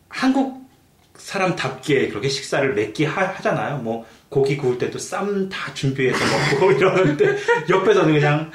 [0.07, 0.69] 한국
[1.15, 3.79] 사람답게 그렇게 식사를 몇끼 하, 잖아요.
[3.79, 7.37] 뭐 고기 구울 때도 쌈 다 준비해서 먹고 이러는데
[7.67, 8.51] 옆에서는 그냥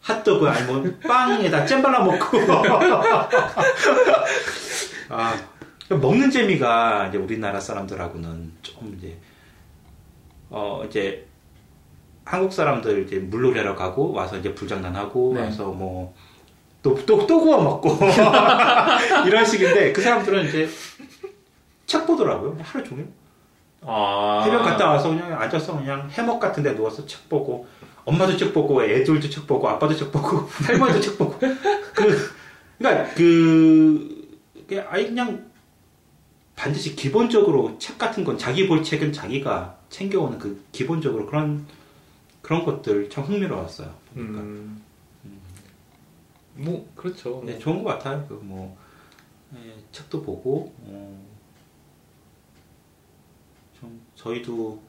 [0.00, 2.38] 핫도그 아니면 빵에다 잼 발라 먹고
[5.10, 5.38] 아
[5.90, 9.16] 먹는 재미가 이제 우리나라 사람들하고는 좀 이제
[10.50, 11.27] 어 이제
[12.28, 15.44] 한국 사람들 이제 물놀이하러 가고 와서 이제 불장난하고 네.
[15.44, 16.14] 와서 뭐
[16.82, 17.98] 또또또 구워 먹고
[19.26, 20.68] 이런 식인데 그 사람들은 이제
[21.86, 23.08] 책 보더라고요 하루 종일
[23.80, 24.42] 아.
[24.44, 27.66] 해변 갔다 와서 그냥 앉아서 그냥 해먹 같은 데 누워서 책 보고
[28.04, 32.30] 엄마도 책 보고 애들도 책 보고 아빠도 책 보고 할머니도 책 보고 그
[32.76, 34.38] 그러니까 그
[34.90, 35.46] 아예 그냥
[36.54, 41.66] 반드시 기본적으로 책 같은 건 자기 볼 책은 자기가 챙겨오는 그 기본적으로 그런
[42.48, 43.94] 그런 것들 참 흥미로웠어요.
[44.14, 44.38] 보니까.
[44.38, 44.82] 음.
[46.54, 47.42] 뭐 그렇죠.
[47.44, 48.24] 네, 좋은 것 같아요.
[48.26, 48.74] 그 뭐
[49.92, 51.22] 책도 보고 어,
[53.78, 54.80] 좀 저희도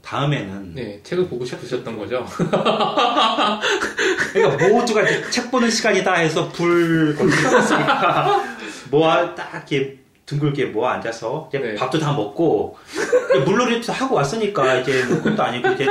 [0.00, 2.26] 다음에는 네, 책을 보고 싶으셨던 거죠.
[4.32, 8.56] 그러니까 모두가 책 보는 시간이다 해서 불 켜놨으니까
[8.90, 11.74] 모아 딱 이렇게 둥글게 모아 앉아서 이제 네.
[11.74, 12.78] 밥도 다 먹고
[13.44, 15.86] 물놀이도 하고 왔으니까 이제 뭐 그것도 아니고 이제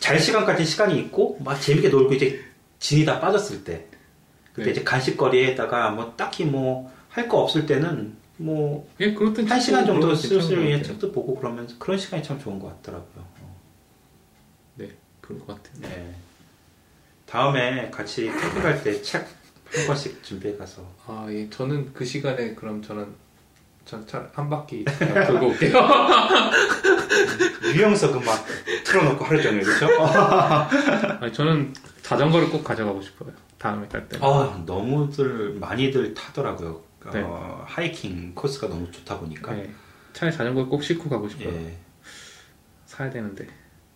[0.00, 2.42] 잘 시간까지 시간이 있고 막 재밌게 놀고 이제
[2.78, 3.86] 진이 다 빠졌을 때
[4.52, 4.70] 그때 네.
[4.70, 9.12] 이제 간식거리에다가 뭐 딱히 뭐 할 거 없을 때는 뭐 예,
[9.48, 10.82] 한 시간 정도 같아요.
[10.84, 13.24] 책도 보고 그러면서 그런 시간이 참 좋은 것 같더라고요.
[13.40, 13.56] 어.
[14.76, 15.80] 네, 그럴 것 같아요.
[15.80, 16.14] 네.
[17.26, 19.26] 다음에 같이 캠핑 갈때 책
[19.74, 23.06] 한 권씩 준비해 가서 아, 예, 저는 그 시간에 그럼 저는
[23.84, 25.72] 전한 바퀴 돌고 올게요.
[27.74, 28.44] 유영석 음악
[28.84, 29.86] 틀어놓고 하루 종일 그렇죠?
[31.20, 33.32] 아니, 저는 자전거를 꼭 가져가고 싶어요.
[33.58, 34.18] 다음에 갈 때.
[34.20, 36.82] 아 너무들 많이들 타더라고요.
[37.12, 37.22] 네.
[37.24, 39.52] 어, 하이킹 코스가 너무 좋다 보니까.
[39.54, 39.70] 네,
[40.12, 41.54] 차에 자전거를 꼭 싣고 가고 싶어요.
[41.54, 41.76] 예.
[42.84, 43.46] 사야 되는데.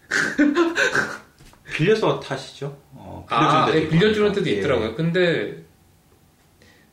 [1.64, 2.76] 빌려서 타시죠?
[2.92, 4.32] 어, 아, 예, 빌려주는.
[4.32, 4.52] 데도 예.
[4.54, 4.94] 있더라고요.
[4.94, 5.64] 근데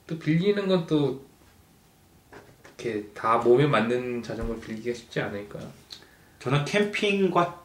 [0.07, 1.29] 또 빌리는 건 또
[2.79, 5.59] 이렇게 다 몸에 맞는 자전거를 빌리기가 쉽지 않으니까.
[6.39, 7.61] 저는 캠핑과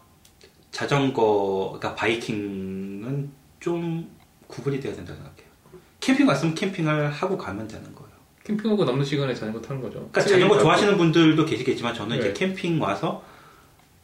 [0.72, 3.30] 자전거, 그러니까 바이킹은
[3.60, 4.10] 좀
[4.48, 5.46] 구분이 돼야 된다고 생각해요.
[6.00, 8.10] 캠핑 갔으면 캠핑을 하고 가면 되는 거예요.
[8.42, 9.98] 캠핑하고 남는 시간에 자전거 타는 거죠.
[10.10, 12.34] 그러니까 자전거 좋아하시는 분들도 계시겠지만 저는 이제 네.
[12.34, 13.24] 캠핑 와서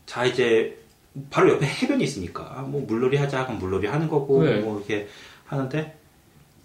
[0.07, 0.79] 자 이제
[1.31, 4.61] 바로 옆에 해변이 있으니까 뭐 물놀이 하자 그럼 물놀이 하는 거고 네.
[4.61, 5.09] 뭐 이렇게
[5.47, 5.99] 하는데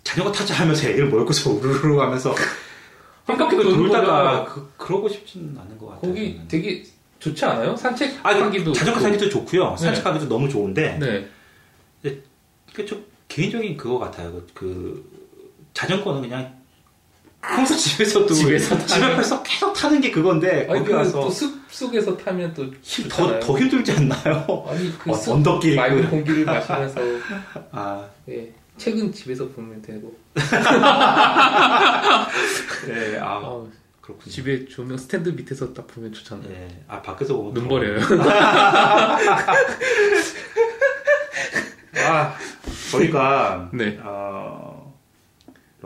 [0.04, 2.34] 자전거 타자 하면서 애를 몰고서 우르르 하면서
[3.26, 4.46] 한 바퀴 도는 돌다가.
[4.46, 6.02] 그, 그러고 싶지는 않은 것 같아요.
[6.02, 6.48] 거기 저는.
[6.48, 6.84] 되게
[7.20, 7.72] 좋지 않아요?
[7.72, 9.00] 아, 산책하기도 자전거.
[9.00, 9.72] 타기도 좋고요.
[9.72, 9.78] 네.
[9.78, 11.28] 산책하기도 너무 좋은데 네.
[12.74, 14.32] 그좀 개인적인 그거 같아요.
[14.32, 15.12] 그, 그
[15.74, 16.54] 자전거는 그냥
[17.56, 22.54] 평소 집에서도 집에서 집 앞에서 계속 타는 게 그건데 아니 거기 가서 그또숲 속에서 타면
[22.54, 23.40] 또 힘- 좋잖아요.
[23.40, 24.66] 더, 더 힘들지 않나요?
[24.70, 26.10] 아니 그 어, 숲 언덕길 맑은 있고.
[26.12, 27.00] 공기를 마시면서
[27.72, 30.16] 아, 예, 책은 집에서 보면 되고
[32.88, 33.64] 네, 아, 아,
[34.02, 34.32] 그렇군요.
[34.32, 36.48] 집에 조명 스탠드 밑에서 딱 보면 좋잖아요.
[36.50, 38.00] 네, 아, 밖에서 보면 눈 더- 버려요.
[42.08, 42.36] 아,
[42.92, 43.98] 저희가, 네.
[44.04, 44.75] 어,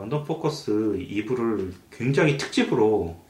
[0.00, 3.20] 런던 포커스 2부를 굉장히 특집으로,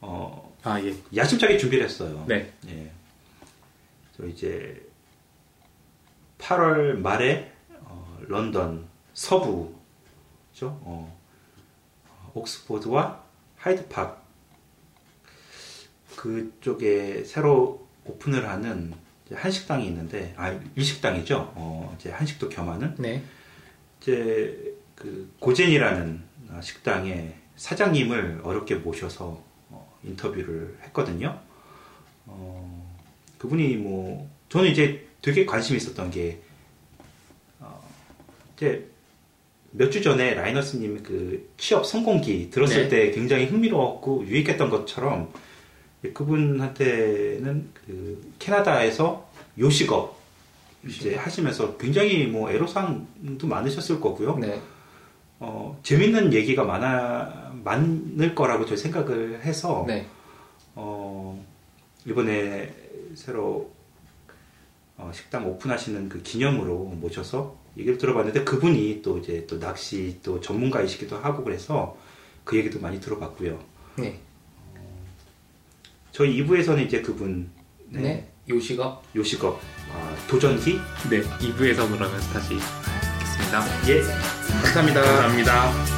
[0.00, 0.92] 어, 아 예.
[1.14, 2.24] 야심차게 준비를 했어요.
[2.26, 2.52] 네.
[2.68, 2.90] 예.
[4.16, 4.84] 저 이제
[6.38, 9.72] 8월 말에 어, 런던 서부
[10.52, 10.80] 죠.
[10.82, 11.16] 어,
[12.34, 13.22] 옥스포드와
[13.56, 14.26] 하이드팍
[16.16, 18.92] 그쪽에 새로 오픈을 하는
[19.32, 21.52] 한식당이 있는데 아 일식당이죠.
[21.54, 23.22] 어, 이제 한식도 겸하는 네.
[24.00, 31.38] 이제 그 고젠이라는 어, 식당의 사장님을 어렵게 모셔서 어, 인터뷰를 했거든요.
[32.26, 32.96] 어,
[33.38, 36.40] 그분이 뭐 저는 이제 되게 관심 있었던 게
[37.60, 37.82] 어,
[38.56, 38.88] 이제
[39.70, 42.88] 몇 주 전에 라이너스님 그 취업 성공기 들었을 네.
[42.88, 45.32] 때 굉장히 흥미로웠고 유익했던 것처럼
[46.14, 49.28] 그분한테는 그 캐나다에서
[49.58, 50.18] 요식업
[50.86, 54.38] 이제 하시면서 굉장히 뭐 애로사항도 많으셨을 거고요.
[54.38, 54.60] 네.
[55.40, 60.06] 어, 재밌는 얘기가 많아, 많을 거라고 저 생각을 해서, 네.
[60.74, 61.44] 어,
[62.06, 62.72] 이번에
[63.14, 63.70] 새로
[64.96, 71.16] 어, 식당 오픈하시는 그 기념으로 모셔서 얘기를 들어봤는데 그분이 또 이제 또 낚시 또 전문가이시기도
[71.16, 71.96] 하고 그래서
[72.44, 73.58] 그 얘기도 많이 들어봤고요.
[73.96, 74.20] 네.
[76.10, 77.48] 저희 2부에서는 이제 그분,
[77.86, 78.00] 네.
[78.00, 79.60] 네, 요시가 요식업,
[79.92, 80.78] 아, 도전기,
[81.08, 81.20] 네.
[81.20, 83.88] 2부에서 그러면 다시 뵙겠습니다.
[83.88, 85.02] 예, 감사합니다.
[85.02, 85.97] 감사합니다.